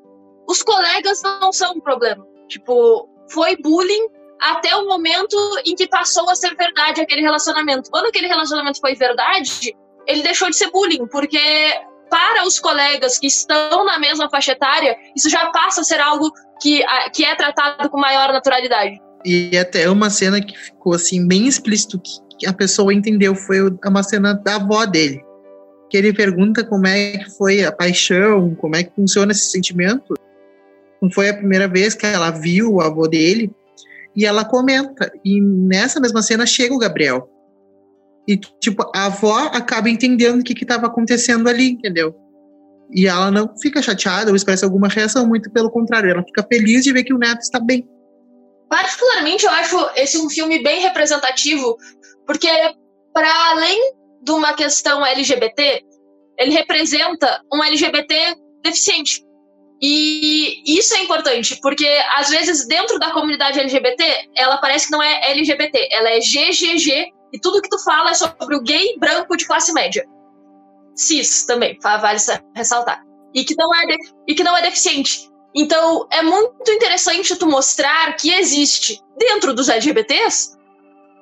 os 0.47 0.61
colegas 0.61 1.21
não 1.23 1.51
são 1.51 1.73
um 1.73 1.79
problema. 1.79 2.25
Tipo, 2.47 3.09
foi 3.29 3.57
bullying 3.57 4.07
até 4.39 4.75
o 4.75 4.85
momento 4.87 5.35
em 5.65 5.75
que 5.75 5.87
passou 5.87 6.29
a 6.29 6.35
ser 6.35 6.55
verdade 6.55 7.01
aquele 7.01 7.21
relacionamento. 7.21 7.89
Quando 7.89 8.07
aquele 8.07 8.27
relacionamento 8.27 8.79
foi 8.79 8.93
verdade, 8.93 9.75
ele 10.05 10.21
deixou 10.21 10.49
de 10.49 10.55
ser 10.55 10.69
bullying, 10.69 11.07
porque 11.07 11.39
para 12.13 12.45
os 12.45 12.59
colegas 12.59 13.17
que 13.17 13.25
estão 13.25 13.83
na 13.83 13.97
mesma 13.97 14.29
faixa 14.29 14.51
etária, 14.51 14.95
isso 15.17 15.31
já 15.31 15.49
passa 15.49 15.81
a 15.81 15.83
ser 15.83 15.99
algo 15.99 16.31
que, 16.61 16.83
que 17.11 17.25
é 17.25 17.35
tratado 17.35 17.89
com 17.89 17.97
maior 17.99 18.31
naturalidade. 18.31 19.01
E 19.25 19.57
até 19.57 19.89
uma 19.89 20.11
cena 20.11 20.39
que 20.39 20.55
ficou 20.55 20.93
assim 20.93 21.27
bem 21.27 21.47
explícito 21.47 21.99
que 22.37 22.45
a 22.45 22.53
pessoa 22.53 22.93
entendeu 22.93 23.33
foi 23.33 23.63
o- 23.63 23.79
uma 23.83 24.03
cena 24.03 24.35
da 24.35 24.57
avó 24.57 24.85
dele. 24.85 25.23
Que 25.89 25.97
ele 25.97 26.13
pergunta 26.13 26.63
como 26.63 26.85
é 26.85 27.17
que 27.17 27.31
foi 27.31 27.63
a 27.63 27.71
paixão, 27.71 28.53
como 28.55 28.75
é 28.75 28.83
que 28.83 28.93
funciona 28.95 29.31
esse 29.31 29.49
sentimento. 29.49 30.13
Não 31.01 31.09
foi 31.09 31.29
a 31.29 31.33
primeira 31.33 31.67
vez 31.67 31.95
que 31.95 32.05
ela 32.05 32.29
viu 32.29 32.73
o 32.73 32.81
avô 32.81 33.07
dele 33.07 33.49
e 34.15 34.23
ela 34.23 34.45
comenta. 34.45 35.11
E 35.25 35.41
nessa 35.41 35.99
mesma 35.99 36.21
cena 36.21 36.45
chega 36.45 36.75
o 36.75 36.79
Gabriel. 36.79 37.27
E 38.27 38.37
tipo, 38.37 38.89
a 38.95 39.05
avó 39.05 39.49
acaba 39.53 39.89
entendendo 39.89 40.41
o 40.41 40.43
que 40.43 40.53
estava 40.53 40.87
acontecendo 40.87 41.49
ali, 41.49 41.71
entendeu? 41.71 42.15
E 42.91 43.07
ela 43.07 43.31
não 43.31 43.57
fica 43.57 43.81
chateada 43.81 44.29
ou 44.29 44.35
expressa 44.35 44.65
alguma 44.65 44.87
reação, 44.87 45.27
muito 45.27 45.51
pelo 45.51 45.71
contrário, 45.71 46.11
ela 46.11 46.23
fica 46.23 46.45
feliz 46.51 46.83
de 46.83 46.93
ver 46.93 47.03
que 47.03 47.13
o 47.13 47.17
neto 47.17 47.41
está 47.41 47.59
bem. 47.59 47.87
Particularmente, 48.69 49.45
eu 49.45 49.51
acho 49.51 49.77
esse 49.95 50.17
um 50.17 50.29
filme 50.29 50.63
bem 50.63 50.81
representativo, 50.81 51.77
porque, 52.25 52.47
para 53.13 53.51
além 53.51 53.93
de 54.21 54.31
uma 54.31 54.53
questão 54.53 55.05
LGBT, 55.05 55.83
ele 56.39 56.51
representa 56.51 57.41
um 57.53 57.63
LGBT 57.63 58.35
deficiente. 58.63 59.23
E 59.81 60.63
isso 60.65 60.95
é 60.95 61.03
importante, 61.03 61.59
porque 61.61 61.87
às 62.15 62.29
vezes 62.29 62.65
dentro 62.67 62.97
da 62.99 63.11
comunidade 63.11 63.59
LGBT, 63.59 64.29
ela 64.35 64.57
parece 64.57 64.85
que 64.85 64.91
não 64.93 65.03
é 65.03 65.31
LGBT, 65.31 65.89
ela 65.91 66.09
é 66.09 66.19
GGG, 66.19 67.11
e 67.33 67.39
tudo 67.39 67.61
que 67.61 67.69
tu 67.69 67.79
fala 67.83 68.11
é 68.11 68.13
sobre 68.13 68.55
o 68.55 68.61
gay 68.61 68.97
branco 68.99 69.35
de 69.35 69.45
classe 69.45 69.73
média. 69.73 70.05
Cis 70.95 71.45
também, 71.45 71.77
vale 71.81 72.19
sa- 72.19 72.41
ressaltar. 72.55 73.03
E 73.33 73.43
que 73.43 73.55
não 73.55 73.73
é, 73.73 73.85
de- 73.87 74.13
e 74.27 74.35
que 74.35 74.43
não 74.43 74.55
é 74.55 74.61
deficiente. 74.61 75.29
Então, 75.55 76.07
é 76.11 76.21
muito 76.21 76.71
interessante 76.71 77.35
tu 77.35 77.47
mostrar 77.47 78.15
que 78.15 78.31
existe 78.31 79.01
dentro 79.17 79.53
dos 79.53 79.69
LGBTs 79.69 80.57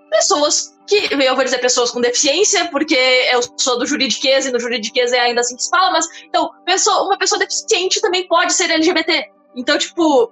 pessoas 0.09 0.77
que, 0.87 1.07
eu 1.13 1.35
vou 1.35 1.43
dizer 1.43 1.59
pessoas 1.59 1.89
com 1.89 2.01
deficiência, 2.01 2.67
porque 2.69 2.95
eu 3.31 3.39
sou 3.57 3.79
do 3.79 3.85
juridiquês 3.85 4.45
e 4.45 4.51
no 4.51 4.59
juridiquês 4.59 5.13
é 5.13 5.19
ainda 5.21 5.39
assim 5.39 5.55
que 5.55 5.63
se 5.63 5.69
fala, 5.69 5.91
mas, 5.91 6.05
então, 6.25 6.49
pessoa, 6.65 7.03
uma 7.03 7.17
pessoa 7.17 7.39
deficiente 7.39 8.01
também 8.01 8.27
pode 8.27 8.53
ser 8.53 8.69
LGBT. 8.69 9.31
Então, 9.55 9.77
tipo, 9.77 10.29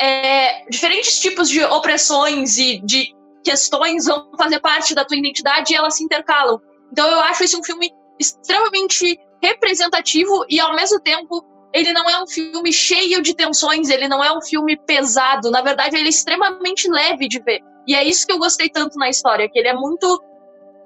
é, 0.00 0.68
diferentes 0.68 1.20
tipos 1.20 1.48
de 1.48 1.62
opressões 1.64 2.58
e 2.58 2.78
de 2.80 3.14
questões 3.48 4.04
vão 4.04 4.30
fazer 4.36 4.60
parte 4.60 4.94
da 4.94 5.06
tua 5.06 5.16
identidade 5.16 5.72
e 5.72 5.76
elas 5.76 5.96
se 5.96 6.04
intercalam. 6.04 6.60
Então, 6.92 7.10
eu 7.10 7.20
acho 7.20 7.44
esse 7.44 7.56
um 7.56 7.64
filme 7.64 7.90
extremamente 8.20 9.18
representativo 9.42 10.44
e, 10.50 10.60
ao 10.60 10.76
mesmo 10.76 11.00
tempo, 11.00 11.42
ele 11.72 11.92
não 11.94 12.08
é 12.10 12.22
um 12.22 12.26
filme 12.26 12.70
cheio 12.72 13.22
de 13.22 13.34
tensões, 13.34 13.88
ele 13.88 14.06
não 14.06 14.22
é 14.22 14.36
um 14.36 14.42
filme 14.42 14.76
pesado. 14.76 15.50
Na 15.50 15.62
verdade, 15.62 15.96
ele 15.96 16.06
é 16.06 16.10
extremamente 16.10 16.90
leve 16.90 17.26
de 17.26 17.40
ver. 17.40 17.60
E 17.86 17.94
é 17.94 18.04
isso 18.04 18.26
que 18.26 18.32
eu 18.32 18.38
gostei 18.38 18.68
tanto 18.68 18.98
na 18.98 19.08
história, 19.08 19.48
que 19.48 19.58
ele 19.58 19.68
é 19.68 19.74
muito 19.74 20.22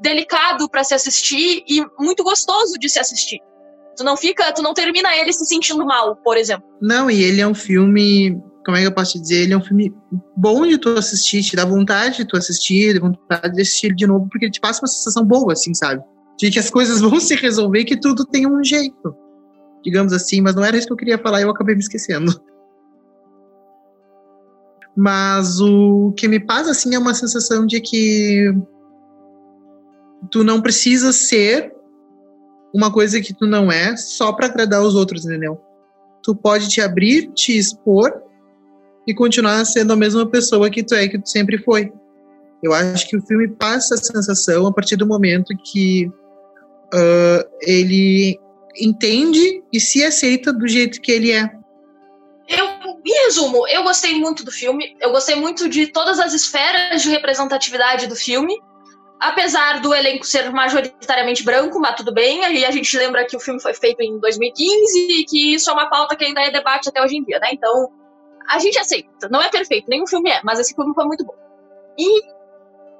delicado 0.01 0.68
para 0.68 0.85
se 0.85 0.94
assistir 0.94 1.64
e 1.66 1.85
muito 1.98 2.22
gostoso 2.22 2.79
de 2.79 2.88
se 2.88 3.01
assistir. 3.01 3.40
Tu 3.96 4.05
não 4.05 4.16
fica, 4.16 4.53
tu 4.53 4.62
não 4.62 4.72
termina 4.72 5.16
ele 5.16 5.33
se 5.33 5.44
sentindo 5.46 5.85
mal, 5.85 6.14
por 6.16 6.37
exemplo. 6.37 6.64
Não, 6.81 7.11
e 7.11 7.22
ele 7.22 7.40
é 7.40 7.46
um 7.46 7.55
filme, 7.55 8.40
como 8.64 8.77
é 8.77 8.81
que 8.81 8.87
eu 8.87 8.94
posso 8.94 9.20
dizer? 9.20 9.42
Ele 9.42 9.53
é 9.53 9.57
um 9.57 9.62
filme 9.62 9.94
bom 10.37 10.66
de 10.66 10.79
tu 10.79 10.90
assistir, 10.90 11.42
te 11.42 11.57
dá 11.57 11.64
vontade 11.64 12.18
de 12.18 12.25
tu 12.25 12.37
assistir, 12.37 12.94
dá 12.94 13.07
vontade 13.07 13.55
de 13.55 13.62
assistir 13.62 13.94
de 13.94 14.07
novo, 14.07 14.29
porque 14.29 14.46
ele 14.46 14.53
te 14.53 14.61
passa 14.61 14.81
uma 14.81 14.88
sensação 14.88 15.25
boa, 15.25 15.53
assim, 15.53 15.75
sabe? 15.75 16.03
De 16.38 16.51
que 16.51 16.59
as 16.59 16.70
coisas 16.70 17.01
vão 17.01 17.18
se 17.18 17.35
resolver, 17.35 17.85
que 17.85 17.98
tudo 17.98 18.25
tem 18.25 18.46
um 18.46 18.62
jeito. 18.62 19.14
Digamos 19.85 20.12
assim, 20.12 20.40
mas 20.40 20.55
não 20.55 20.64
era 20.64 20.77
isso 20.77 20.87
que 20.87 20.92
eu 20.92 20.96
queria 20.96 21.18
falar 21.18 21.40
e 21.40 21.42
eu 21.42 21.51
acabei 21.51 21.75
me 21.75 21.81
esquecendo. 21.81 22.40
Mas 24.96 25.61
o 25.61 26.12
que 26.16 26.29
me 26.29 26.38
passa, 26.38 26.70
assim, 26.70 26.94
é 26.94 26.98
uma 26.98 27.14
sensação 27.14 27.66
de 27.66 27.81
que 27.81 28.55
tu 30.31 30.44
não 30.44 30.61
precisa 30.61 31.12
ser 31.12 31.75
uma 32.75 32.92
coisa 32.92 33.20
que 33.20 33.35
tu 33.35 33.46
não 33.46 33.70
é 33.72 33.96
só 33.96 34.33
para 34.33 34.46
agradar 34.46 34.83
os 34.83 34.94
outros, 34.94 35.25
entendeu? 35.25 35.61
Tu 36.22 36.35
pode 36.35 36.68
te 36.68 36.81
abrir, 36.81 37.33
te 37.33 37.57
expor 37.57 38.22
e 39.06 39.14
continuar 39.14 39.64
sendo 39.64 39.92
a 39.92 39.96
mesma 39.96 40.26
pessoa 40.26 40.70
que 40.70 40.82
tu 40.82 40.94
é, 40.94 41.08
que 41.08 41.18
tu 41.18 41.28
sempre 41.28 41.58
foi. 41.58 41.92
Eu 42.62 42.72
acho 42.72 43.08
que 43.08 43.16
o 43.16 43.22
filme 43.22 43.48
passa 43.48 43.94
a 43.94 43.98
sensação 43.98 44.66
a 44.66 44.72
partir 44.72 44.96
do 44.96 45.06
momento 45.06 45.56
que 45.64 46.06
uh, 46.06 47.48
ele 47.60 48.38
entende 48.78 49.62
e 49.72 49.80
se 49.80 50.04
aceita 50.04 50.52
do 50.52 50.68
jeito 50.68 51.00
que 51.00 51.10
ele 51.10 51.32
é. 51.32 51.50
Eu, 52.48 52.66
em 53.04 53.24
resumo, 53.24 53.66
eu 53.68 53.82
gostei 53.82 54.14
muito 54.14 54.44
do 54.44 54.52
filme, 54.52 54.96
eu 55.00 55.10
gostei 55.10 55.34
muito 55.34 55.68
de 55.68 55.88
todas 55.88 56.20
as 56.20 56.32
esferas 56.32 57.02
de 57.02 57.10
representatividade 57.10 58.06
do 58.06 58.14
filme 58.14 58.56
apesar 59.22 59.80
do 59.80 59.94
elenco 59.94 60.26
ser 60.26 60.50
majoritariamente 60.50 61.44
branco, 61.44 61.78
mas 61.78 61.94
tudo 61.94 62.12
bem, 62.12 62.44
aí 62.44 62.64
a 62.64 62.72
gente 62.72 62.98
lembra 62.98 63.24
que 63.24 63.36
o 63.36 63.40
filme 63.40 63.62
foi 63.62 63.72
feito 63.72 64.02
em 64.02 64.18
2015 64.18 64.98
e 64.98 65.24
que 65.24 65.54
isso 65.54 65.70
é 65.70 65.72
uma 65.72 65.88
pauta 65.88 66.16
que 66.16 66.24
ainda 66.24 66.40
é 66.40 66.50
debate 66.50 66.88
até 66.88 67.00
hoje 67.00 67.16
em 67.16 67.22
dia, 67.22 67.38
né? 67.38 67.50
Então, 67.52 67.88
a 68.48 68.59
gente 68.59 68.78
aceita. 68.78 69.28
Não 69.31 69.42
é 69.42 69.48
perfeito, 69.48 69.88
nenhum 69.88 70.07
filme 70.07 70.31
é, 70.31 70.40
mas 70.44 70.59
esse 70.59 70.74
filme 70.74 70.94
foi 70.94 71.05
muito 71.05 71.24
bom. 71.24 71.35
E, 71.98 72.22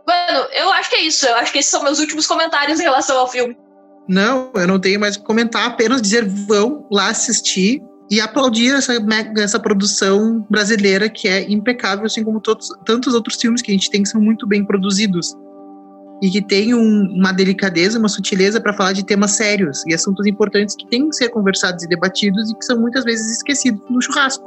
mano, 0.07 0.49
eu 0.53 0.71
acho 0.73 0.91
que 0.91 0.97
é 0.97 1.03
isso. 1.03 1.27
Eu 1.27 1.37
acho 1.37 1.53
que 1.53 1.59
esses 1.59 1.71
são 1.71 1.83
meus 1.83 1.99
últimos 1.99 2.27
comentários 2.27 2.81
em 2.81 2.85
relação 2.85 3.19
ao 3.19 3.29
filme. 3.29 3.57
Não, 4.09 4.51
eu 4.55 4.67
não 4.67 4.81
tenho 4.81 4.99
mais 4.99 5.17
o 5.17 5.21
que 5.21 5.27
comentar, 5.27 5.67
apenas 5.67 6.03
dizer 6.03 6.27
vão 6.27 6.87
lá 6.91 7.09
assistir 7.09 7.81
e 8.11 8.21
aplaudir 8.21 8.75
essa, 8.75 8.93
essa 9.39 9.59
produção 9.61 10.45
brasileira 10.51 11.09
que 11.09 11.29
é 11.29 11.51
impecável, 11.51 12.05
assim 12.05 12.25
como 12.25 12.41
todos, 12.41 12.69
tantos 12.85 13.15
outros 13.15 13.37
filmes 13.41 13.63
que 13.63 13.71
a 13.71 13.75
gente 13.75 13.91
tem 13.91 14.03
que 14.03 14.09
são 14.09 14.21
muito 14.21 14.47
bem 14.47 14.65
produzidos 14.65 15.35
e 16.23 16.31
que 16.31 16.43
tem 16.43 16.75
um, 16.75 17.09
uma 17.17 17.33
delicadeza, 17.33 17.99
uma 17.99 18.09
sutileza 18.09 18.61
para 18.61 18.73
falar 18.73 18.93
de 18.93 19.05
temas 19.05 19.33
sérios 19.33 19.85
e 19.87 19.95
assuntos 19.95 20.27
importantes 20.27 20.77
que 20.77 20.87
têm 20.89 21.09
que 21.09 21.17
ser 21.17 21.31
conversados 21.31 21.83
e 21.83 21.89
debatidos 21.89 22.51
e 22.51 22.55
que 22.55 22.65
são 22.65 22.79
muitas 22.79 23.05
vezes 23.05 23.39
esquecidos 23.39 23.81
no 23.89 24.01
churrasco. 24.03 24.45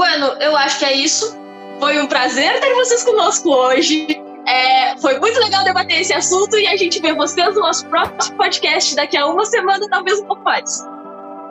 Bueno, 0.00 0.28
eu 0.40 0.56
acho 0.56 0.78
que 0.78 0.86
é 0.86 0.94
isso. 0.94 1.38
Foi 1.78 2.00
um 2.00 2.06
prazer 2.06 2.58
ter 2.58 2.72
vocês 2.72 3.04
conosco 3.04 3.50
hoje. 3.50 4.06
É, 4.48 4.96
foi 4.96 5.18
muito 5.18 5.38
legal 5.38 5.62
debater 5.62 6.00
esse 6.00 6.14
assunto 6.14 6.56
e 6.56 6.66
a 6.66 6.74
gente 6.74 7.02
vê 7.02 7.12
vocês 7.12 7.54
no 7.54 7.60
nosso 7.60 7.86
próximo 7.86 8.38
podcast 8.38 8.96
daqui 8.96 9.18
a 9.18 9.26
uma 9.26 9.44
semana, 9.44 9.86
talvez 9.90 10.18
um 10.20 10.24
pouco 10.24 10.42
mais. 10.42 10.82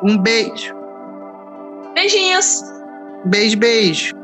Um 0.02 0.18
beijo. 0.18 0.74
Beijinhos. 1.94 2.64
Beijo, 3.26 3.56
beijo. 3.56 4.19